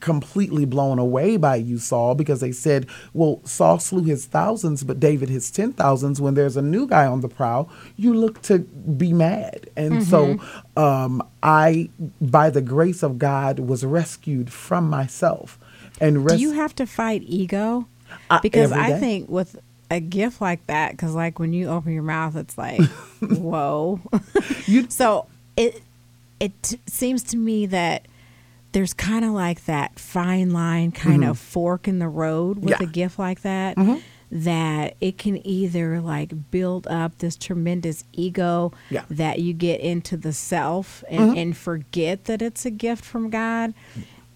completely 0.00 0.64
blown 0.64 0.98
away 0.98 1.36
by 1.36 1.56
you, 1.56 1.78
Saul, 1.78 2.14
because 2.14 2.40
they 2.40 2.52
said, 2.52 2.86
well, 3.14 3.40
Saul 3.44 3.78
slew 3.78 4.02
his 4.04 4.26
thousands, 4.26 4.82
but 4.84 5.00
David 5.00 5.28
his 5.28 5.50
ten 5.50 5.72
thousands. 5.72 6.20
When 6.20 6.34
there's 6.34 6.56
a 6.56 6.62
new 6.62 6.86
guy 6.86 7.06
on 7.06 7.20
the 7.20 7.28
prowl, 7.28 7.70
you 7.96 8.14
look 8.14 8.42
to 8.42 8.58
be 8.60 9.12
mad. 9.12 9.68
And 9.76 10.02
so 10.04 10.38
um, 10.76 11.22
I, 11.42 11.88
by 12.20 12.50
the 12.50 12.60
grace 12.62 13.02
of 13.02 13.18
God, 13.18 13.58
was 13.60 13.84
rescued 13.84 14.52
from 14.52 14.88
myself. 14.88 15.58
And 16.00 16.24
res- 16.24 16.36
Do 16.36 16.42
you 16.42 16.52
have 16.52 16.74
to 16.76 16.86
fight 16.86 17.22
ego? 17.26 17.86
Because 18.42 18.72
I 18.72 18.98
think 18.98 19.28
with 19.28 19.56
a 19.90 20.00
gift 20.00 20.40
like 20.40 20.66
that, 20.66 20.92
because 20.92 21.14
like 21.14 21.38
when 21.38 21.52
you 21.52 21.68
open 21.68 21.92
your 21.92 22.02
mouth, 22.02 22.36
it's 22.36 22.56
like, 22.58 22.80
whoa. 23.20 24.00
So 24.88 25.26
it 25.56 25.82
it 26.38 26.78
seems 26.86 27.22
to 27.24 27.36
me 27.36 27.66
that 27.66 28.06
there's 28.72 28.92
kind 28.94 29.24
of 29.24 29.32
like 29.32 29.64
that 29.66 29.98
fine 29.98 30.50
line, 30.50 30.92
kind 30.92 31.24
of 31.24 31.38
fork 31.38 31.88
in 31.88 31.98
the 31.98 32.08
road 32.08 32.58
with 32.58 32.74
Mm-hmm. 32.74 32.82
Yeah. 32.84 32.88
a 32.88 32.92
gift 32.92 33.18
like 33.18 33.40
that. 33.42 33.76
Mhm. 33.76 34.00
That 34.32 34.94
it 35.00 35.18
can 35.18 35.44
either 35.44 36.00
like 36.00 36.50
build 36.52 36.86
up 36.86 37.18
this 37.18 37.34
tremendous 37.36 38.04
ego 38.12 38.72
Yeah. 38.88 39.00
Mm-hmm. 39.02 39.14
that 39.16 39.40
you 39.40 39.52
get 39.54 39.80
into 39.80 40.16
the 40.16 40.32
self 40.32 41.02
and, 41.10 41.36
and 41.36 41.56
forget 41.56 42.26
that 42.26 42.40
it's 42.40 42.64
a 42.64 42.70
gift 42.70 43.04
from 43.04 43.28
God. 43.30 43.74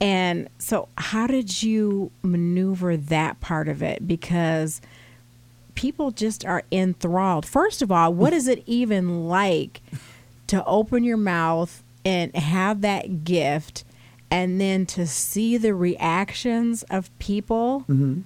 And 0.00 0.48
so, 0.58 0.88
how 0.98 1.28
did 1.28 1.62
you 1.62 2.10
maneuver 2.22 2.96
that 2.96 3.40
part 3.40 3.68
of 3.68 3.82
it? 3.84 4.06
Because 4.08 4.80
people 5.76 6.10
just 6.10 6.44
are 6.44 6.64
enthralled. 6.72 7.46
First 7.46 7.80
of 7.80 7.92
all, 7.92 8.12
what 8.12 8.32
is 8.32 8.48
it 8.48 8.64
even 8.66 9.28
like 9.28 9.80
to 10.48 10.64
open 10.64 11.04
your 11.04 11.16
mouth 11.16 11.82
and 12.04 12.34
have 12.36 12.80
that 12.82 13.22
gift 13.24 13.84
and 14.34 14.60
then 14.60 14.84
to 14.86 15.06
see 15.06 15.56
the 15.56 15.74
reactions 15.74 16.82
of 16.90 17.16
people? 17.18 17.84
I 17.88 17.92
Mm-hmm. 17.92 18.20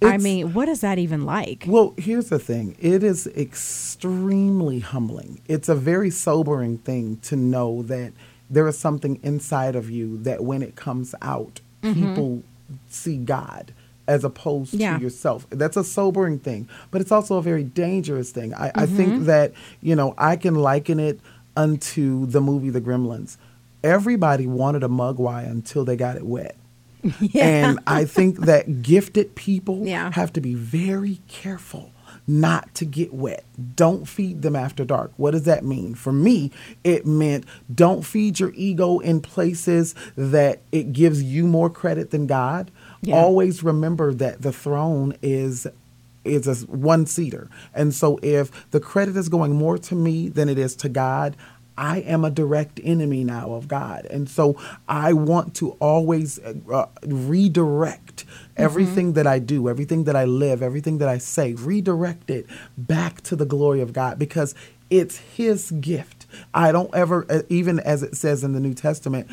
It's- 0.00 0.22
mean, 0.22 0.54
what 0.54 0.68
is 0.68 0.80
that 0.80 0.98
even 0.98 1.24
like? 1.26 1.64
Well, 1.66 1.92
here's 1.96 2.28
the 2.28 2.38
thing 2.38 2.76
it 2.80 3.02
is 3.02 3.26
extremely 3.28 4.78
humbling. 4.80 5.40
It's 5.48 5.68
a 5.68 5.74
very 5.74 6.10
sobering 6.10 6.78
thing 6.78 7.16
to 7.22 7.34
know 7.36 7.82
that 7.82 8.12
there 8.50 8.66
is 8.68 8.78
something 8.78 9.18
inside 9.22 9.74
of 9.76 9.90
you 9.90 10.18
that 10.22 10.42
when 10.44 10.62
it 10.62 10.74
comes 10.76 11.14
out, 11.20 11.60
people 11.82 12.42
see 12.88 13.16
God 13.16 13.72
as 14.06 14.24
opposed 14.24 14.72
Yeah. 14.74 14.96
to 14.96 15.02
yourself. 15.02 15.46
That's 15.50 15.76
a 15.76 15.84
sobering 15.84 16.38
thing, 16.38 16.68
but 16.90 17.00
it's 17.00 17.12
also 17.12 17.36
a 17.36 17.42
very 17.42 17.62
dangerous 17.64 18.30
thing. 18.30 18.54
I, 18.54 18.70
I 18.74 18.86
think 18.86 19.24
that, 19.26 19.52
you 19.82 19.94
know, 19.96 20.14
I 20.16 20.36
can 20.36 20.54
liken 20.54 20.98
it 21.00 21.20
unto 21.56 22.24
the 22.26 22.40
movie 22.40 22.70
The 22.70 22.80
Gremlins. 22.80 23.36
Everybody 23.84 24.46
wanted 24.46 24.82
a 24.82 24.88
mogwai 24.88 25.48
until 25.48 25.84
they 25.84 25.96
got 25.96 26.16
it 26.16 26.26
wet. 26.26 26.56
And 27.34 27.78
I 27.86 28.04
think 28.04 28.40
that 28.40 28.82
gifted 28.82 29.34
people 29.34 29.86
Yeah. 29.86 30.10
have 30.12 30.32
to 30.34 30.40
be 30.40 30.54
very 30.54 31.20
careful 31.28 31.92
not 32.26 32.74
to 32.74 32.84
get 32.84 33.14
wet. 33.14 33.44
Don't 33.76 34.06
feed 34.06 34.42
them 34.42 34.54
after 34.56 34.84
dark. 34.84 35.12
What 35.16 35.30
does 35.30 35.44
that 35.44 35.64
mean? 35.64 35.94
For 35.94 36.12
me, 36.12 36.50
it 36.84 37.06
meant 37.06 37.44
don't 37.74 38.04
feed 38.04 38.40
your 38.40 38.52
ego 38.54 38.98
in 38.98 39.20
places 39.20 39.94
that 40.16 40.60
it 40.72 40.92
gives 40.92 41.22
you 41.22 41.46
more 41.46 41.70
credit 41.70 42.10
than 42.10 42.26
God. 42.26 42.70
Yeah. 43.00 43.14
Always 43.14 43.62
remember 43.62 44.12
that 44.14 44.42
the 44.42 44.52
throne 44.52 45.14
is 45.22 45.66
is 46.24 46.46
a 46.46 46.66
one 46.66 47.06
seater. 47.06 47.48
And 47.74 47.94
so 47.94 48.18
if 48.22 48.70
the 48.72 48.80
credit 48.80 49.16
is 49.16 49.30
going 49.30 49.54
more 49.54 49.78
to 49.78 49.94
me 49.94 50.28
than 50.28 50.48
it 50.50 50.58
is 50.58 50.76
to 50.76 50.88
God, 50.90 51.34
I 51.78 51.98
am 51.98 52.24
a 52.24 52.30
direct 52.30 52.80
enemy 52.82 53.22
now 53.22 53.52
of 53.52 53.68
God. 53.68 54.04
And 54.06 54.28
so 54.28 54.60
I 54.88 55.12
want 55.12 55.54
to 55.56 55.70
always 55.80 56.40
uh, 56.40 56.86
redirect 57.06 58.24
everything 58.56 59.12
that 59.12 59.28
I 59.28 59.38
do, 59.38 59.68
everything 59.68 60.02
that 60.04 60.16
I 60.16 60.24
live, 60.24 60.60
everything 60.60 60.98
that 60.98 61.08
I 61.08 61.18
say, 61.18 61.54
redirect 61.54 62.30
it 62.30 62.46
back 62.76 63.20
to 63.22 63.36
the 63.36 63.46
glory 63.46 63.80
of 63.80 63.92
God 63.92 64.18
because 64.18 64.56
it's 64.90 65.18
His 65.18 65.70
gift. 65.70 66.26
I 66.52 66.72
don't 66.72 66.92
ever, 66.94 67.24
uh, 67.30 67.42
even 67.48 67.78
as 67.78 68.02
it 68.02 68.16
says 68.16 68.42
in 68.42 68.54
the 68.54 68.60
New 68.60 68.74
Testament, 68.74 69.28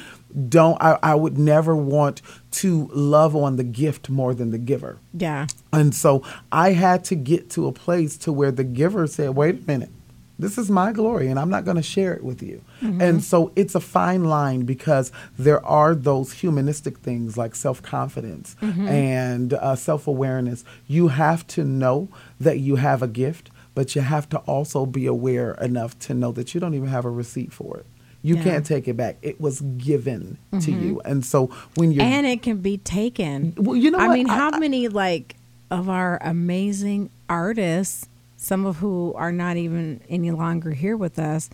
don't, 0.47 0.81
I, 0.81 0.99
I 1.01 1.15
would 1.15 1.37
never 1.39 1.75
want 1.75 2.21
to 2.51 2.89
love 2.93 3.35
on 3.35 3.55
the 3.55 3.63
gift 3.63 4.09
more 4.09 4.35
than 4.35 4.51
the 4.51 4.57
giver. 4.57 4.99
Yeah. 5.13 5.47
And 5.73 5.95
so 5.95 6.23
I 6.51 6.73
had 6.73 7.03
to 7.05 7.15
get 7.15 7.49
to 7.51 7.67
a 7.67 7.71
place 7.71 8.17
to 8.17 8.31
where 8.31 8.51
the 8.51 8.63
giver 8.63 9.07
said, 9.07 9.35
wait 9.35 9.63
a 9.63 9.67
minute, 9.67 9.89
this 10.37 10.57
is 10.57 10.69
my 10.69 10.91
glory 10.91 11.27
and 11.27 11.39
I'm 11.39 11.49
not 11.49 11.63
going 11.65 11.77
to 11.77 11.83
share 11.83 12.13
it 12.13 12.23
with 12.23 12.43
you. 12.43 12.61
Mm-hmm. 12.81 13.01
And 13.01 13.23
so 13.23 13.51
it's 13.55 13.75
a 13.75 13.79
fine 13.79 14.25
line 14.25 14.61
because 14.65 15.11
there 15.39 15.65
are 15.65 15.95
those 15.95 16.33
humanistic 16.33 16.97
things 16.99 17.37
like 17.37 17.55
self 17.55 17.81
confidence 17.81 18.55
mm-hmm. 18.61 18.87
and 18.87 19.53
uh, 19.53 19.75
self 19.75 20.07
awareness. 20.07 20.63
You 20.87 21.07
have 21.09 21.45
to 21.47 21.63
know 21.63 22.09
that 22.39 22.59
you 22.59 22.75
have 22.77 23.01
a 23.01 23.07
gift. 23.07 23.49
but 23.75 23.93
you 23.93 24.01
have 24.01 24.29
to 24.29 24.37
also 24.47 24.85
be 24.85 25.05
aware 25.05 25.51
enough 25.61 25.99
to 25.99 26.13
know 26.13 26.31
that 26.31 26.53
you 26.53 26.61
don't 26.61 26.73
even 26.73 26.87
have 26.87 27.03
a 27.03 27.09
receipt 27.09 27.51
for 27.51 27.77
it. 27.77 27.85
You 28.21 28.35
Yeah. 28.37 28.43
can't 28.43 28.65
take 28.65 28.87
it 28.87 28.95
back. 28.95 29.17
It 29.21 29.39
was 29.41 29.59
given 29.61 30.37
to 30.51 30.57
mm-hmm. 30.57 30.81
you. 30.83 31.01
And 31.03 31.25
so 31.25 31.49
when 31.75 31.91
you're 31.91 32.01
and 32.01 32.25
it 32.25 32.41
can 32.41 32.57
be 32.57 32.77
taken. 32.77 33.53
Well, 33.57 33.75
you 33.75 33.91
know 33.91 33.99
I 33.99 34.07
what? 34.07 34.13
mean, 34.13 34.27
how 34.27 34.49
I- 34.53 34.59
many 34.59 34.87
like 34.87 35.35
of 35.69 35.89
our 35.89 36.19
amazing 36.21 37.09
artists, 37.27 38.07
some 38.37 38.65
of 38.65 38.77
who 38.77 39.13
are 39.15 39.31
not 39.31 39.57
even 39.57 40.01
any 40.09 40.31
longer 40.31 40.71
here 40.71 40.97
with 40.97 41.17
us, 41.19 41.49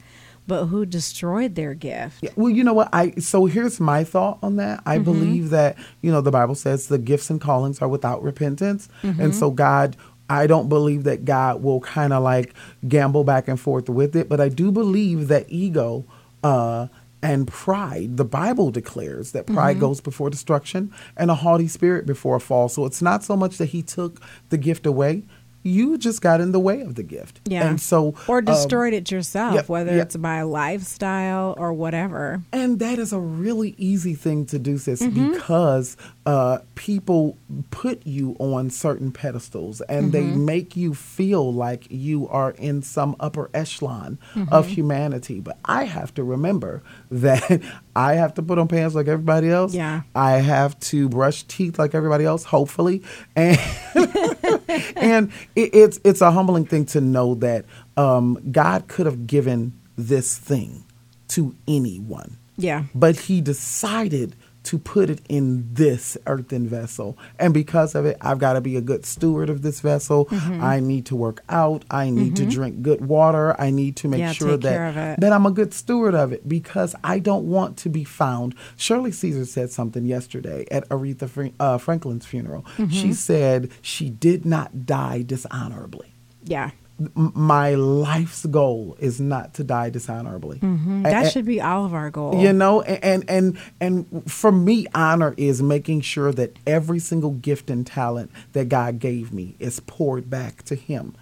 but 0.48 0.66
who 0.66 0.86
destroyed 0.86 1.56
their 1.56 1.74
gift? 1.74 2.18
Yeah, 2.22 2.32
well, 2.36 2.50
you 2.50 2.64
know 2.64 2.74
what? 2.74 2.90
I 2.94 3.12
so 3.12 3.46
here's 3.46 3.80
my 3.80 4.04
thought 4.04 4.40
on 4.42 4.56
that. 4.58 4.82
I 4.86 4.96
mm-hmm. 4.96 5.04
believe 5.04 5.50
that 5.52 5.78
you 6.02 6.12
know 6.12 6.22
the 6.22 6.32
Bible 6.32 6.56
says 6.56 6.88
the 6.88 6.98
gifts 6.98 7.30
and 7.30 7.40
callings 7.40 7.82
are 7.82 7.88
without 7.88 8.22
repentance, 8.24 8.90
and 9.02 9.16
mm-hmm. 9.16 9.32
so 9.32 9.52
God. 9.52 9.96
I 10.30 10.48
don't 10.48 10.70
believe 10.70 11.04
that 11.04 11.26
God 11.26 11.62
will 11.62 11.82
kind 11.82 12.14
of 12.14 12.24
like 12.24 12.54
gamble 12.88 13.26
back 13.26 13.50
and 13.50 13.60
forth 13.60 13.90
with 13.90 14.16
it, 14.16 14.30
but 14.30 14.40
I 14.40 14.48
do 14.48 14.72
believe 14.72 15.28
that 15.28 15.46
ego 15.50 16.06
uh, 16.42 16.88
and 17.22 17.48
pride, 17.48 18.18
the 18.18 18.26
Bible 18.26 18.72
declares 18.72 19.32
that 19.34 19.46
pride 19.46 19.74
mm-hmm. 19.74 19.82
goes 19.82 20.02
before 20.02 20.30
destruction 20.30 20.94
and 21.16 21.30
a 21.30 21.36
haughty 21.36 21.68
spirit 21.68 22.06
before 22.06 22.38
a 22.38 22.40
fall. 22.40 22.68
So 22.70 22.86
it's 22.86 23.02
not 23.02 23.24
so 23.24 23.36
much 23.36 23.58
that 23.58 23.68
he 23.68 23.84
took 23.84 24.22
the 24.50 24.58
gift 24.58 24.86
away, 24.86 25.24
you 25.64 25.98
just 25.98 26.22
got 26.22 26.42
in 26.42 26.52
the 26.52 26.60
way 26.60 26.82
of 26.82 26.96
the 26.96 27.04
gift. 27.04 27.40
Yeah. 27.46 27.68
And 27.68 27.80
so 27.80 28.16
Or 28.28 28.40
um, 28.40 28.46
destroyed 28.46 28.94
it 28.94 29.12
yourself, 29.12 29.54
yeah, 29.56 29.62
whether 29.68 29.96
yeah. 29.96 30.02
it's 30.04 30.16
by 30.16 30.42
lifestyle 30.42 31.54
or 31.58 31.72
whatever. 31.74 32.42
And 32.52 32.80
that 32.80 32.98
is 33.00 33.14
a 33.14 33.20
really 33.20 33.76
easy 33.78 34.16
thing 34.16 34.46
to 34.48 34.60
do, 34.60 34.78
sis, 34.78 35.02
Mm-hmm. 35.02 35.34
because 35.34 35.98
uh, 36.26 36.60
people 36.76 37.38
put 37.72 38.06
you 38.06 38.36
on 38.40 38.70
certain 38.70 39.12
pedestals 39.12 39.82
and 39.82 40.12
they 40.12 40.22
Mm-hmm. 40.24 40.46
make 40.46 40.76
you 40.78 40.94
feel 40.94 41.52
like 41.54 41.88
you 41.90 42.28
are 42.30 42.52
in 42.52 42.82
some 42.82 43.16
upper 43.20 43.50
echelon 43.54 44.18
of 44.36 44.66
Mm-hmm. 44.66 44.74
humanity. 44.74 45.40
But 45.40 45.58
I 45.66 45.84
have 45.86 46.14
to 46.16 46.24
remember 46.24 46.82
that 47.12 47.62
I 47.96 48.14
have 48.16 48.34
to 48.36 48.42
put 48.42 48.58
on 48.58 48.68
pants 48.68 48.96
like 48.96 49.08
everybody 49.08 49.50
else. 49.50 49.74
Yeah. 49.74 50.02
I 50.16 50.34
have 50.38 50.80
to 50.92 51.10
brush 51.10 51.44
teeth 51.44 51.78
like 51.80 51.94
everybody 51.96 52.26
else, 52.26 52.44
hopefully. 52.46 53.04
And 53.36 53.60
and 54.96 55.32
it, 55.56 55.74
it's 55.74 56.00
it's 56.04 56.22
a 56.22 56.32
humbling 56.32 56.66
thing 56.66 56.86
to 56.88 57.02
know 57.02 57.36
that 57.36 57.66
um, 57.98 58.40
God 58.52 58.88
could 58.88 59.06
have 59.06 59.28
given 59.28 59.74
this 59.98 60.38
thing 60.38 60.84
to 61.30 61.56
anyone, 61.68 62.38
Yeah. 62.58 62.84
but 62.96 63.16
He 63.18 63.42
decided 63.42 64.36
to 64.64 64.78
put 64.78 65.10
it 65.10 65.22
in 65.28 65.74
this 65.74 66.18
earthen 66.28 66.68
vessel, 66.68 67.18
and 67.40 67.54
because 67.54 67.96
of 67.96 68.06
it, 68.06 68.18
I've 68.22 68.40
got 68.40 68.54
to 68.54 68.62
be 68.62 68.76
a 68.78 68.82
good 68.82 69.06
steward 69.06 69.50
of 69.50 69.62
this 69.62 69.82
vessel. 69.82 70.26
Mm-hmm. 70.28 70.64
I 70.64 70.80
need 70.80 71.06
to 71.08 71.16
work 71.16 71.44
out. 71.50 71.84
I 71.90 72.10
need 72.10 72.36
to 72.38 72.46
drink 72.46 72.82
good 72.82 73.06
water. 73.06 73.60
I 73.60 73.72
need 73.72 73.96
to 73.98 74.08
make 74.08 74.20
Yeah, 74.20 74.32
sure 74.34 74.52
take 74.58 74.62
care 74.62 74.88
of 74.88 74.96
that 74.96 75.20
that 75.20 75.34
I'm 75.34 75.46
a 75.46 75.52
good 75.52 75.74
steward 75.74 76.14
of 76.14 76.32
it 76.32 76.48
because 76.48 76.96
I 77.04 77.20
don't 77.20 77.46
want 77.50 77.78
to 77.78 77.90
be 77.90 78.04
found. 78.04 78.56
Shirley 78.78 79.12
Caesar 79.12 79.46
said 79.46 79.72
something 79.72 80.06
yesterday 80.06 80.66
at 80.72 80.88
Aretha 80.90 81.54
uh, 81.60 81.78
Franklin's 81.78 82.26
funeral. 82.26 82.64
Mm-hmm. 82.78 82.90
She 82.90 83.14
said 83.14 83.72
she 83.82 84.10
did 84.10 84.46
not 84.46 84.86
die 84.86 85.22
dishonorably. 85.24 86.14
Yeah. 86.44 86.72
My 87.16 87.76
life's 87.76 88.46
goal 88.46 88.96
is 89.00 89.20
not 89.22 89.54
to 89.56 89.64
die 89.64 89.90
dishonorably. 89.90 90.60
Mm, 90.60 91.00
A- 91.02 91.04
That 91.04 91.26
a- 91.26 91.30
should 91.30 91.46
be 91.46 91.60
all 91.62 91.86
of 91.86 91.94
our 91.94 92.10
goal. 92.10 92.36
you 92.42 92.52
know, 92.54 92.82
a- 92.84 93.04
and 93.06 93.24
and 93.30 93.58
and 93.80 94.24
for 94.32 94.52
me, 94.52 94.86
honor 94.94 95.34
is 95.38 95.62
making 95.64 96.02
sure 96.02 96.32
that 96.34 96.58
every 96.68 97.00
single 97.00 97.32
gift 97.32 97.70
and 97.70 97.86
talent 97.88 98.32
that 98.54 98.70
God 98.70 99.00
gave 99.00 99.34
me 99.34 99.56
is 99.60 99.80
poured 99.82 100.30
back 100.30 100.64
to 100.64 100.76
Him. 100.76 101.14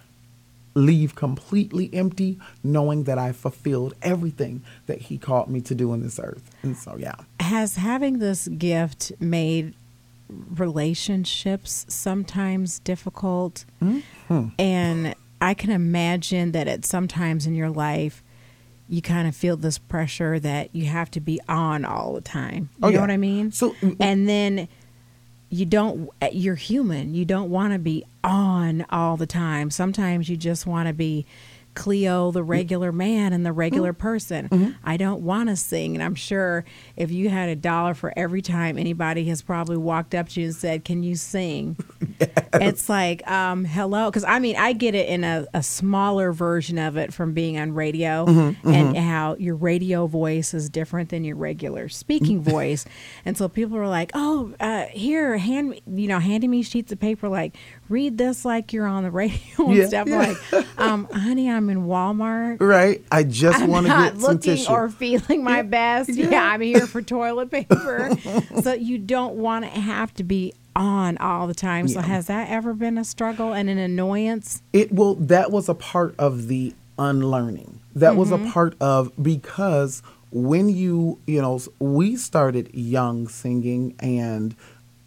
Leave 0.74 1.14
completely 1.16 1.90
empty, 1.92 2.38
knowing 2.62 3.02
that 3.04 3.18
I 3.18 3.32
fulfilled 3.32 3.94
everything 4.02 4.62
that 4.86 4.98
He 5.02 5.18
called 5.18 5.48
me 5.50 5.60
to 5.62 5.74
do 5.74 5.92
in 5.92 6.02
this 6.02 6.20
earth. 6.22 6.48
And 6.62 6.76
so, 6.76 6.96
yeah. 6.96 7.16
Has 7.40 7.74
having 7.76 8.18
this 8.20 8.46
gift 8.48 9.10
made 9.20 9.74
relationships 10.60 11.86
sometimes 11.88 12.78
difficult? 12.80 13.64
Mm-hmm. 13.82 14.48
And 14.58 15.14
I 15.40 15.54
can 15.54 15.70
imagine 15.70 16.52
that 16.52 16.68
at 16.68 16.84
sometimes 16.84 17.46
in 17.46 17.54
your 17.54 17.70
life, 17.70 18.22
you 18.88 19.00
kind 19.00 19.26
of 19.28 19.34
feel 19.36 19.56
this 19.56 19.78
pressure 19.78 20.38
that 20.40 20.74
you 20.74 20.86
have 20.86 21.10
to 21.12 21.20
be 21.20 21.40
on 21.48 21.84
all 21.84 22.14
the 22.14 22.20
time. 22.20 22.70
You 22.78 22.78
Oh, 22.82 22.88
know 22.88 22.94
yeah. 22.94 23.00
what 23.00 23.10
I 23.10 23.16
mean? 23.16 23.52
So- 23.52 23.70
mm, 23.74 23.90
mm. 23.92 23.96
and 24.00 24.28
then 24.28 24.68
you 25.48 25.64
don't, 25.66 26.08
eh, 26.20 26.30
you're 26.32 26.54
human. 26.56 27.14
You 27.14 27.24
don't 27.24 27.50
want 27.50 27.72
to 27.72 27.78
be 27.78 28.04
on 28.22 28.84
all 28.90 29.16
the 29.16 29.26
time. 29.26 29.70
Sometimes 29.70 30.28
you 30.28 30.36
just 30.36 30.66
want 30.66 30.88
to 30.88 30.92
be 30.92 31.24
Cleo, 31.74 32.30
the 32.30 32.40
mm-hmm. 32.40 32.50
regular 32.50 32.92
man 32.92 33.32
and 33.32 33.44
the 33.44 33.52
regular 33.52 33.92
mm-hmm. 33.92 34.02
person. 34.02 34.48
Mm-hmm. 34.48 34.70
I 34.84 34.96
don't 34.96 35.22
want 35.22 35.48
to 35.48 35.56
sing. 35.56 35.94
And 35.94 36.02
I'm 36.02 36.14
sure 36.14 36.64
if 36.96 37.10
you 37.10 37.28
had 37.28 37.48
a 37.48 37.56
dollar 37.56 37.94
for 37.94 38.12
every 38.16 38.42
time 38.42 38.78
anybody 38.78 39.24
has 39.26 39.42
probably 39.42 39.76
walked 39.76 40.14
up 40.14 40.28
to 40.30 40.40
you 40.40 40.46
and 40.46 40.56
said, 40.56 40.84
Can 40.84 41.02
you 41.02 41.14
sing? 41.14 41.76
It's 42.52 42.88
like, 42.88 43.28
um, 43.30 43.64
hello. 43.64 44.10
Because 44.10 44.24
I 44.24 44.40
mean, 44.40 44.56
I 44.56 44.72
get 44.72 44.94
it 44.94 45.08
in 45.08 45.22
a, 45.22 45.46
a 45.54 45.62
smaller 45.62 46.32
version 46.32 46.78
of 46.78 46.96
it 46.96 47.12
from 47.12 47.32
being 47.32 47.58
on 47.58 47.72
radio 47.72 48.26
and 48.64 48.96
how 48.96 49.36
your 49.38 49.54
radio 49.54 50.06
voice 50.06 50.52
is 50.52 50.68
different 50.68 51.10
than 51.10 51.22
your 51.22 51.36
regular 51.36 51.88
speaking 51.88 52.40
voice. 52.42 52.86
And 53.24 53.38
so 53.38 53.48
people 53.48 53.78
are 53.78 53.88
like, 53.88 54.10
oh, 54.14 54.52
uh, 54.58 54.86
here, 54.86 55.38
hand 55.38 55.70
me, 55.70 55.82
you 55.94 56.08
know, 56.08 56.18
handing 56.18 56.50
me 56.50 56.62
sheets 56.62 56.90
of 56.90 56.98
paper, 56.98 57.28
like, 57.28 57.56
read 57.90 58.16
this 58.16 58.44
like 58.44 58.72
you're 58.72 58.86
on 58.86 59.02
the 59.02 59.10
radio 59.10 59.38
and 59.58 59.74
Yeah, 59.74 59.86
stuff. 59.88 60.08
yeah. 60.08 60.34
Like, 60.52 60.66
um, 60.78 61.04
honey, 61.12 61.50
I'm 61.50 61.68
in 61.70 61.86
Walmart. 61.86 62.58
Right? 62.60 63.02
I 63.12 63.24
just 63.24 63.66
want 63.66 63.86
to 63.86 63.92
get 63.92 64.12
some 64.12 64.20
looking 64.20 64.38
tissue. 64.56 64.70
or 64.72 64.88
feeling 64.88 65.44
my 65.44 65.62
best. 65.62 66.08
Yeah. 66.10 66.42
I'm 66.42 66.60
here 66.60 66.86
for 66.86 67.02
toilet 67.16 67.50
paper. 67.50 68.10
so 68.62 68.72
you 68.72 68.96
don't 68.98 69.34
want 69.34 69.64
to 69.64 69.70
have 69.70 70.14
to 70.14 70.24
be 70.24 70.54
on 70.76 71.18
all 71.18 71.46
the 71.48 71.54
time. 71.54 71.88
So 71.88 71.98
Yeah. 72.00 72.06
has 72.06 72.26
that 72.28 72.48
ever 72.48 72.72
been 72.72 72.96
a 72.96 73.04
struggle 73.04 73.52
and 73.52 73.68
an 73.68 73.78
annoyance? 73.78 74.62
It 74.72 74.92
will. 74.92 75.16
That 75.16 75.50
was 75.50 75.68
a 75.68 75.74
part 75.74 76.14
of 76.18 76.46
the 76.48 76.72
unlearning. 76.98 77.80
That 77.96 78.14
was 78.14 78.30
a 78.30 78.38
part 78.38 78.74
of 78.80 79.10
because 79.20 80.00
when 80.30 80.68
you 80.68 81.18
you 81.26 81.42
know 81.42 81.60
we 81.80 82.14
started 82.14 82.70
young 82.72 83.26
singing 83.26 83.96
and 83.98 84.54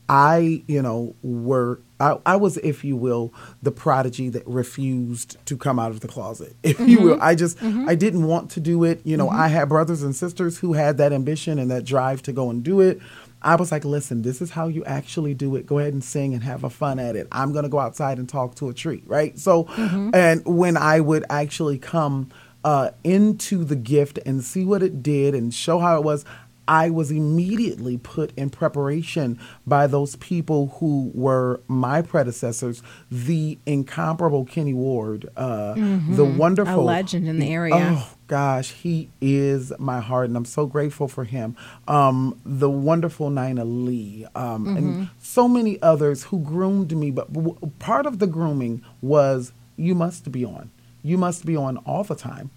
I 0.10 0.64
you 0.68 0.82
know 0.82 1.16
were 1.24 1.80
I, 2.04 2.18
I 2.26 2.36
was 2.36 2.58
if 2.58 2.84
you 2.84 2.98
will 2.98 3.34
the 3.62 3.72
prodigy 3.72 4.28
that 4.30 4.46
refused 4.46 5.38
to 5.46 5.56
come 5.56 5.80
out 5.80 5.92
of 5.92 6.02
the 6.02 6.08
closet 6.08 6.56
if 6.64 6.80
you 6.80 6.98
mm-hmm. 6.98 7.06
will. 7.06 7.22
I 7.22 7.36
just 7.36 7.58
mm-hmm. 7.60 7.88
I 7.88 7.96
didn't 7.96 8.28
want 8.28 8.52
to 8.52 8.60
do 8.60 8.84
it. 8.84 9.02
You 9.06 9.16
know 9.16 9.28
mm-hmm. 9.28 9.40
I 9.40 9.48
had 9.48 9.70
brothers 9.70 10.04
and 10.04 10.16
sisters 10.16 10.58
who 10.58 10.74
had 10.74 10.98
that 10.98 11.14
ambition 11.14 11.60
and 11.60 11.72
that 11.72 11.86
drive 11.86 12.22
to 12.24 12.34
go 12.34 12.50
and 12.50 12.64
do 12.64 12.82
it. 12.82 13.00
I 13.42 13.56
was 13.56 13.72
like, 13.72 13.84
listen, 13.84 14.22
this 14.22 14.42
is 14.42 14.52
how 14.52 14.68
you 14.68 14.86
actually 14.86 15.34
do 15.34 15.56
it. 15.58 15.66
Go 15.66 15.80
ahead 15.80 15.92
and 15.92 16.04
sing 16.04 16.34
and 16.34 16.44
have 16.44 16.64
a 16.64 16.70
fun 16.70 16.98
at 16.98 17.18
it. 17.18 17.28
I'm 17.30 17.52
going 17.52 17.64
to 17.64 17.70
go 17.70 17.80
outside 17.80 18.18
and 18.18 18.28
talk 18.28 18.56
to 18.56 18.70
a 18.70 18.74
tree, 18.74 19.04
right? 19.06 19.38
So, 19.38 19.66
and 20.14 20.46
when 20.46 20.78
I 20.78 21.02
would 21.02 21.26
actually 21.30 21.78
come 21.78 22.30
uh, 22.64 22.92
into 23.04 23.66
the 23.66 23.76
gift 23.76 24.18
and 24.26 24.44
see 24.44 24.64
what 24.64 24.82
it 24.82 25.04
did 25.04 25.36
and 25.36 25.54
show 25.54 25.80
how 25.80 25.98
it 25.98 26.04
was, 26.04 26.24
I 26.68 26.90
was 26.90 27.12
immediately 27.12 27.98
put 27.98 28.32
in 28.38 28.50
preparation 28.50 29.38
by 29.68 29.88
those 29.88 30.16
people 30.18 30.76
who 30.80 31.12
were 31.14 31.60
my 31.68 32.02
predecessors, 32.02 32.82
the 33.12 33.58
incomparable 33.66 34.46
Kenny 34.46 34.74
Ward, 34.74 35.30
uh, 35.36 35.74
the 36.10 36.24
wonderful 36.26 36.84
A 36.84 36.86
legend 36.86 37.28
in 37.28 37.40
the 37.40 37.52
area. 37.52 37.76
Oh 37.76 38.14
gosh, 38.28 38.72
he 38.72 39.10
is 39.22 39.74
my 39.78 40.00
heart, 40.00 40.28
and 40.30 40.38
I'm 40.38 40.46
so 40.46 40.66
grateful 40.66 41.08
for 41.08 41.26
him. 41.26 41.56
Um, 41.88 42.40
the 42.46 42.70
wonderful 42.70 43.30
Nina 43.30 43.66
Lee, 43.66 44.26
um, 44.36 44.68
and 44.78 45.10
so 45.22 45.48
many 45.48 45.82
others 45.82 46.24
who 46.24 46.40
groomed 46.40 46.96
me. 46.96 47.12
But 47.12 47.34
w- 47.34 47.58
part 47.80 48.06
of 48.06 48.20
the 48.20 48.28
grooming 48.28 48.82
was 49.02 49.52
you 49.76 49.96
must 49.96 50.32
be 50.32 50.46
on. 50.46 50.70
You 51.06 51.18
must 51.18 51.46
be 51.46 51.58
on 51.58 51.76
all 51.80 52.06
the 52.06 52.16
time, 52.16 52.50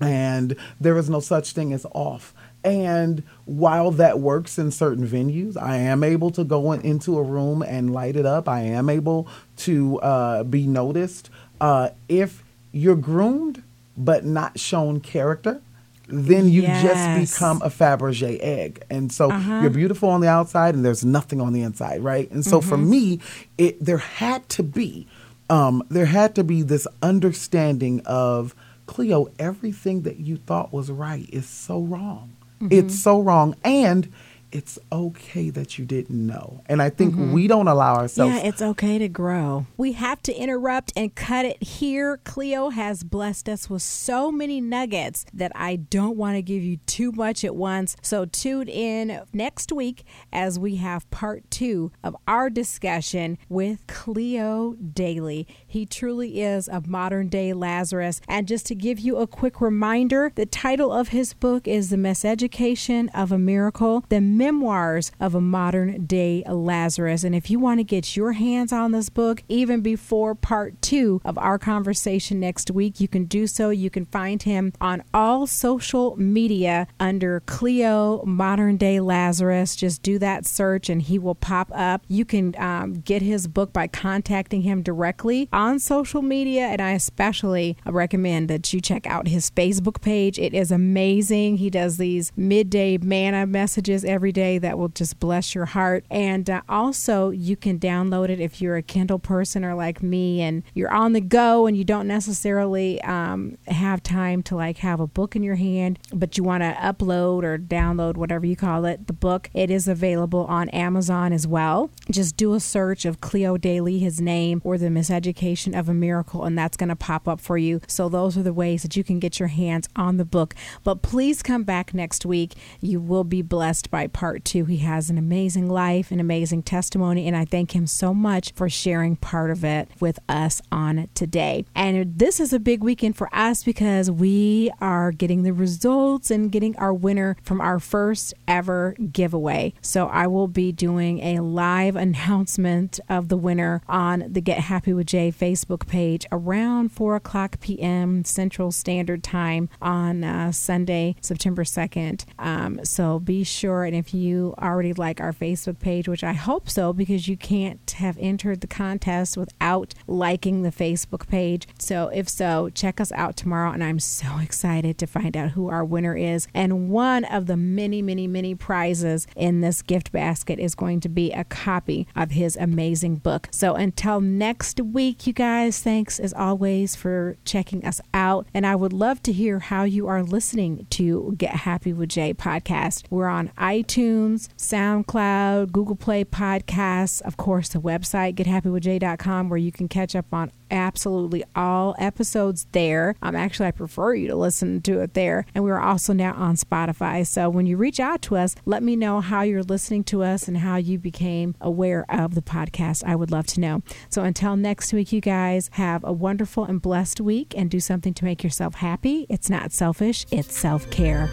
and 0.00 0.54
there 0.78 0.98
is 0.98 1.08
no 1.08 1.20
such 1.20 1.52
thing 1.52 1.72
as 1.72 1.86
off. 1.94 2.34
And 2.62 3.22
while 3.46 3.90
that 3.92 4.18
works 4.20 4.58
in 4.58 4.70
certain 4.70 5.06
venues, 5.06 5.56
I 5.60 5.76
am 5.76 6.04
able 6.04 6.30
to 6.32 6.44
go 6.44 6.72
in, 6.72 6.80
into 6.82 7.18
a 7.18 7.22
room 7.22 7.62
and 7.62 7.92
light 7.92 8.16
it 8.16 8.26
up. 8.26 8.48
I 8.48 8.60
am 8.62 8.90
able 8.90 9.26
to 9.58 9.98
uh, 10.00 10.42
be 10.44 10.66
noticed. 10.66 11.30
Uh, 11.60 11.90
if 12.08 12.44
you're 12.72 12.96
groomed 12.96 13.62
but 13.96 14.24
not 14.24 14.58
shown 14.58 15.00
character, 15.00 15.60
then 16.06 16.48
you 16.48 16.62
Yes. 16.62 16.82
just 16.82 17.34
become 17.34 17.62
a 17.62 17.68
Fabergé 17.70 18.38
egg. 18.40 18.82
And 18.90 19.12
so 19.12 19.30
you're 19.60 19.70
beautiful 19.70 20.08
on 20.10 20.20
the 20.20 20.28
outside 20.28 20.74
and 20.74 20.84
there's 20.84 21.04
nothing 21.04 21.40
on 21.40 21.52
the 21.52 21.62
inside, 21.62 22.02
right? 22.02 22.30
And 22.30 22.44
so 22.44 22.60
for 22.60 22.76
me, 22.76 23.20
it 23.58 23.82
there 23.84 23.98
had 23.98 24.48
to 24.50 24.62
be 24.62 25.06
um, 25.48 25.82
there 25.88 26.06
had 26.06 26.34
to 26.36 26.44
be 26.44 26.62
this 26.62 26.86
understanding 27.02 28.02
of 28.06 28.54
Cleo, 28.86 29.30
everything 29.38 30.02
that 30.02 30.18
you 30.18 30.36
thought 30.36 30.72
was 30.72 30.90
right 30.90 31.28
is 31.32 31.46
so 31.46 31.80
wrong. 31.80 32.32
It's 32.68 33.02
so 33.02 33.20
wrong. 33.20 33.54
And 33.64 34.12
it's 34.52 34.78
okay 34.90 35.50
that 35.50 35.78
you 35.78 35.84
didn't 35.84 36.26
know. 36.26 36.62
And 36.66 36.82
I 36.82 36.90
think 36.90 37.14
mm-hmm. 37.14 37.32
we 37.32 37.46
don't 37.46 37.68
allow 37.68 37.96
ourselves. 37.96 38.34
Yeah, 38.34 38.42
it's 38.42 38.62
okay 38.62 38.98
to 38.98 39.08
grow. 39.08 39.66
We 39.76 39.92
have 39.92 40.22
to 40.22 40.34
interrupt 40.34 40.92
and 40.96 41.14
cut 41.14 41.44
it 41.44 41.62
here. 41.62 42.18
Cleo 42.24 42.70
has 42.70 43.04
blessed 43.04 43.48
us 43.48 43.70
with 43.70 43.82
so 43.82 44.32
many 44.32 44.60
nuggets 44.60 45.24
that 45.32 45.52
I 45.54 45.76
don't 45.76 46.16
want 46.16 46.36
to 46.36 46.42
give 46.42 46.62
you 46.62 46.78
too 46.86 47.12
much 47.12 47.44
at 47.44 47.54
once. 47.54 47.96
So 48.02 48.24
tune 48.24 48.68
in 48.68 49.22
next 49.32 49.72
week 49.72 50.04
as 50.32 50.58
we 50.58 50.76
have 50.76 51.10
part 51.10 51.48
two 51.50 51.92
of 52.02 52.16
our 52.26 52.50
discussion 52.50 53.38
with 53.48 53.86
Cleo 53.86 54.74
Daly. 54.74 55.46
He 55.66 55.86
truly 55.86 56.40
is 56.40 56.68
a 56.68 56.82
modern 56.86 57.28
day 57.28 57.52
Lazarus. 57.52 58.20
And 58.28 58.48
just 58.48 58.66
to 58.66 58.74
give 58.74 58.98
you 58.98 59.16
a 59.16 59.26
quick 59.26 59.60
reminder, 59.60 60.32
the 60.34 60.46
title 60.46 60.92
of 60.92 61.08
his 61.08 61.34
book 61.34 61.68
is 61.68 61.90
The 61.90 61.96
Miseducation 61.96 63.08
of 63.14 63.32
a 63.32 63.38
Miracle. 63.38 64.04
The 64.08 64.20
memoirs 64.40 65.12
of 65.20 65.34
a 65.34 65.40
modern 65.40 66.06
day 66.06 66.42
Lazarus. 66.48 67.24
And 67.24 67.34
if 67.34 67.50
you 67.50 67.58
want 67.58 67.78
to 67.78 67.84
get 67.84 68.16
your 68.16 68.32
hands 68.32 68.72
on 68.72 68.90
this 68.90 69.10
book, 69.10 69.42
even 69.48 69.82
before 69.82 70.34
part 70.34 70.80
two 70.80 71.20
of 71.26 71.36
our 71.36 71.58
conversation 71.58 72.40
next 72.40 72.70
week, 72.70 73.00
you 73.00 73.06
can 73.06 73.26
do 73.26 73.46
so. 73.46 73.68
You 73.68 73.90
can 73.90 74.06
find 74.06 74.42
him 74.42 74.72
on 74.80 75.02
all 75.12 75.46
social 75.46 76.16
media 76.16 76.86
under 76.98 77.40
Cleo 77.40 78.24
Modern 78.24 78.78
Day 78.78 78.98
Lazarus. 78.98 79.76
Just 79.76 80.02
do 80.02 80.18
that 80.20 80.46
search 80.46 80.88
and 80.88 81.02
he 81.02 81.18
will 81.18 81.34
pop 81.34 81.70
up. 81.74 82.02
You 82.08 82.24
can 82.24 82.54
um, 82.56 82.94
get 82.94 83.20
his 83.20 83.46
book 83.46 83.74
by 83.74 83.88
contacting 83.88 84.62
him 84.62 84.82
directly 84.82 85.50
on 85.52 85.78
social 85.78 86.22
media. 86.22 86.62
And 86.62 86.80
I 86.80 86.92
especially 86.92 87.76
recommend 87.84 88.48
that 88.48 88.72
you 88.72 88.80
check 88.80 89.06
out 89.06 89.28
his 89.28 89.50
Facebook 89.50 90.00
page. 90.00 90.38
It 90.38 90.54
is 90.54 90.70
amazing. 90.70 91.58
He 91.58 91.68
does 91.68 91.98
these 91.98 92.32
midday 92.36 92.96
manna 92.96 93.46
messages 93.46 94.02
every 94.02 94.29
every 94.30 94.42
day 94.44 94.58
that 94.58 94.78
will 94.78 94.88
just 94.88 95.18
bless 95.18 95.56
your 95.56 95.64
heart. 95.64 96.04
And 96.08 96.48
uh, 96.48 96.62
also, 96.68 97.30
you 97.30 97.56
can 97.56 97.80
download 97.80 98.28
it 98.28 98.38
if 98.38 98.60
you're 98.60 98.76
a 98.76 98.82
Kindle 98.82 99.18
person 99.18 99.64
or 99.64 99.74
like 99.74 100.04
me 100.04 100.40
and 100.40 100.62
you're 100.72 100.92
on 100.92 101.14
the 101.14 101.20
go 101.20 101.66
and 101.66 101.76
you 101.76 101.82
don't 101.82 102.06
necessarily 102.06 103.02
um, 103.02 103.58
have 103.66 104.04
time 104.04 104.44
to 104.44 104.54
like 104.54 104.78
have 104.78 105.00
a 105.00 105.08
book 105.08 105.34
in 105.34 105.42
your 105.42 105.56
hand, 105.56 105.98
but 106.12 106.38
you 106.38 106.44
want 106.44 106.62
to 106.62 106.76
upload 106.80 107.42
or 107.42 107.58
download, 107.58 108.16
whatever 108.16 108.46
you 108.46 108.54
call 108.54 108.84
it, 108.84 109.08
the 109.08 109.12
book. 109.12 109.50
It 109.52 109.68
is 109.68 109.88
available 109.88 110.44
on 110.44 110.68
Amazon 110.68 111.32
as 111.32 111.44
well. 111.44 111.90
Just 112.08 112.36
do 112.36 112.54
a 112.54 112.60
search 112.60 113.04
of 113.04 113.20
Cleo 113.20 113.56
Daly, 113.56 113.98
his 113.98 114.20
name, 114.20 114.60
or 114.62 114.78
the 114.78 114.86
Miseducation 114.86 115.76
of 115.76 115.88
a 115.88 115.94
Miracle, 115.94 116.44
and 116.44 116.56
that's 116.56 116.76
going 116.76 116.88
to 116.88 116.96
pop 116.96 117.26
up 117.26 117.40
for 117.40 117.58
you. 117.58 117.80
So, 117.88 118.08
those 118.08 118.38
are 118.38 118.44
the 118.44 118.52
ways 118.52 118.82
that 118.82 118.96
you 118.96 119.02
can 119.02 119.18
get 119.18 119.40
your 119.40 119.48
hands 119.48 119.88
on 119.96 120.18
the 120.18 120.24
book. 120.24 120.54
But 120.84 121.02
please 121.02 121.42
come 121.42 121.64
back 121.64 121.92
next 121.92 122.24
week. 122.24 122.54
You 122.80 123.00
will 123.00 123.24
be 123.24 123.42
blessed 123.42 123.90
by 123.90 124.06
part 124.20 124.44
two. 124.44 124.66
He 124.66 124.76
has 124.78 125.08
an 125.08 125.16
amazing 125.16 125.70
life, 125.70 126.10
an 126.10 126.20
amazing 126.20 126.62
testimony, 126.62 127.26
and 127.26 127.34
I 127.34 127.46
thank 127.46 127.74
him 127.74 127.86
so 127.86 128.12
much 128.12 128.52
for 128.52 128.68
sharing 128.68 129.16
part 129.16 129.50
of 129.50 129.64
it 129.64 129.88
with 129.98 130.18
us 130.28 130.60
on 130.70 131.08
today. 131.14 131.64
And 131.74 132.18
this 132.18 132.38
is 132.38 132.52
a 132.52 132.58
big 132.58 132.84
weekend 132.84 133.16
for 133.16 133.34
us 133.34 133.64
because 133.64 134.10
we 134.10 134.70
are 134.78 135.10
getting 135.10 135.42
the 135.42 135.54
results 135.54 136.30
and 136.30 136.52
getting 136.52 136.76
our 136.76 136.92
winner 136.92 137.38
from 137.42 137.62
our 137.62 137.80
first 137.80 138.34
ever 138.46 138.94
giveaway. 139.10 139.72
So 139.80 140.08
I 140.08 140.26
will 140.26 140.48
be 140.48 140.70
doing 140.70 141.20
a 141.20 141.40
live 141.40 141.96
announcement 142.06 143.00
of 143.08 143.28
the 143.28 143.38
winner 143.38 143.80
on 143.88 144.26
the 144.28 144.42
Get 144.42 144.58
Happy 144.58 144.92
with 144.92 145.06
Jay 145.06 145.32
Facebook 145.32 145.86
page 145.86 146.26
around 146.30 146.92
4 146.92 147.16
o'clock 147.16 147.58
p.m. 147.60 148.26
Central 148.26 148.70
Standard 148.70 149.24
Time 149.24 149.70
on 149.80 150.24
uh, 150.24 150.52
Sunday, 150.52 151.16
September 151.22 151.64
2nd. 151.64 152.26
Um, 152.38 152.84
so 152.84 153.18
be 153.18 153.44
sure, 153.44 153.84
and 153.84 153.96
if 153.96 154.09
you 154.14 154.54
already 154.58 154.92
like 154.92 155.20
our 155.20 155.32
Facebook 155.32 155.78
page, 155.78 156.08
which 156.08 156.24
I 156.24 156.32
hope 156.32 156.68
so, 156.68 156.92
because 156.92 157.28
you 157.28 157.36
can't 157.36 157.90
have 157.98 158.16
entered 158.18 158.60
the 158.60 158.66
contest 158.66 159.36
without 159.36 159.94
liking 160.06 160.62
the 160.62 160.70
Facebook 160.70 161.28
page. 161.28 161.68
So, 161.78 162.08
if 162.08 162.28
so, 162.28 162.70
check 162.70 163.00
us 163.00 163.12
out 163.12 163.36
tomorrow. 163.36 163.70
And 163.72 163.84
I'm 163.84 163.98
so 163.98 164.38
excited 164.42 164.98
to 164.98 165.06
find 165.06 165.36
out 165.36 165.50
who 165.50 165.68
our 165.68 165.84
winner 165.84 166.16
is. 166.16 166.48
And 166.54 166.90
one 166.90 167.24
of 167.24 167.46
the 167.46 167.56
many, 167.56 168.02
many, 168.02 168.26
many 168.26 168.54
prizes 168.54 169.26
in 169.36 169.60
this 169.60 169.82
gift 169.82 170.12
basket 170.12 170.58
is 170.58 170.74
going 170.74 171.00
to 171.00 171.08
be 171.08 171.32
a 171.32 171.44
copy 171.44 172.06
of 172.16 172.32
his 172.32 172.56
amazing 172.56 173.16
book. 173.16 173.48
So, 173.50 173.74
until 173.74 174.20
next 174.20 174.80
week, 174.80 175.26
you 175.26 175.32
guys, 175.32 175.80
thanks 175.80 176.18
as 176.18 176.32
always 176.34 176.96
for 176.96 177.36
checking 177.44 177.84
us 177.84 178.00
out. 178.12 178.46
And 178.54 178.66
I 178.66 178.76
would 178.76 178.92
love 178.92 179.22
to 179.24 179.32
hear 179.32 179.58
how 179.58 179.84
you 179.84 180.06
are 180.06 180.22
listening 180.22 180.86
to 180.90 181.34
Get 181.36 181.50
Happy 181.50 181.92
with 181.92 182.10
Jay 182.10 182.34
podcast. 182.34 183.04
We're 183.10 183.28
on 183.28 183.48
iTunes 183.58 183.99
iTunes, 184.00 184.48
SoundCloud, 184.56 185.72
Google 185.72 185.96
Play 185.96 186.24
Podcasts, 186.24 187.20
of 187.22 187.36
course, 187.36 187.68
the 187.68 187.80
website, 187.80 188.34
gethappywithjay.com, 188.34 189.48
where 189.48 189.58
you 189.58 189.72
can 189.72 189.88
catch 189.88 190.14
up 190.16 190.26
on 190.32 190.50
absolutely 190.70 191.42
all 191.56 191.94
episodes 191.98 192.66
there. 192.72 193.16
Um, 193.22 193.34
actually, 193.34 193.66
I 193.66 193.72
prefer 193.72 194.14
you 194.14 194.28
to 194.28 194.36
listen 194.36 194.80
to 194.82 195.00
it 195.00 195.14
there. 195.14 195.44
And 195.54 195.64
we're 195.64 195.80
also 195.80 196.12
now 196.12 196.32
on 196.34 196.56
Spotify. 196.56 197.26
So 197.26 197.48
when 197.48 197.66
you 197.66 197.76
reach 197.76 197.98
out 198.00 198.22
to 198.22 198.36
us, 198.36 198.54
let 198.64 198.82
me 198.82 198.96
know 198.96 199.20
how 199.20 199.42
you're 199.42 199.62
listening 199.62 200.04
to 200.04 200.22
us 200.22 200.48
and 200.48 200.58
how 200.58 200.76
you 200.76 200.98
became 200.98 201.54
aware 201.60 202.06
of 202.08 202.34
the 202.34 202.42
podcast. 202.42 203.04
I 203.04 203.16
would 203.16 203.30
love 203.30 203.46
to 203.48 203.60
know. 203.60 203.82
So 204.08 204.22
until 204.22 204.56
next 204.56 204.92
week, 204.92 205.12
you 205.12 205.20
guys 205.20 205.70
have 205.72 206.04
a 206.04 206.12
wonderful 206.12 206.64
and 206.64 206.80
blessed 206.80 207.20
week 207.20 207.54
and 207.56 207.70
do 207.70 207.80
something 207.80 208.14
to 208.14 208.24
make 208.24 208.44
yourself 208.44 208.76
happy. 208.76 209.26
It's 209.28 209.50
not 209.50 209.72
selfish, 209.72 210.24
it's 210.30 210.56
self 210.56 210.88
care. 210.90 211.28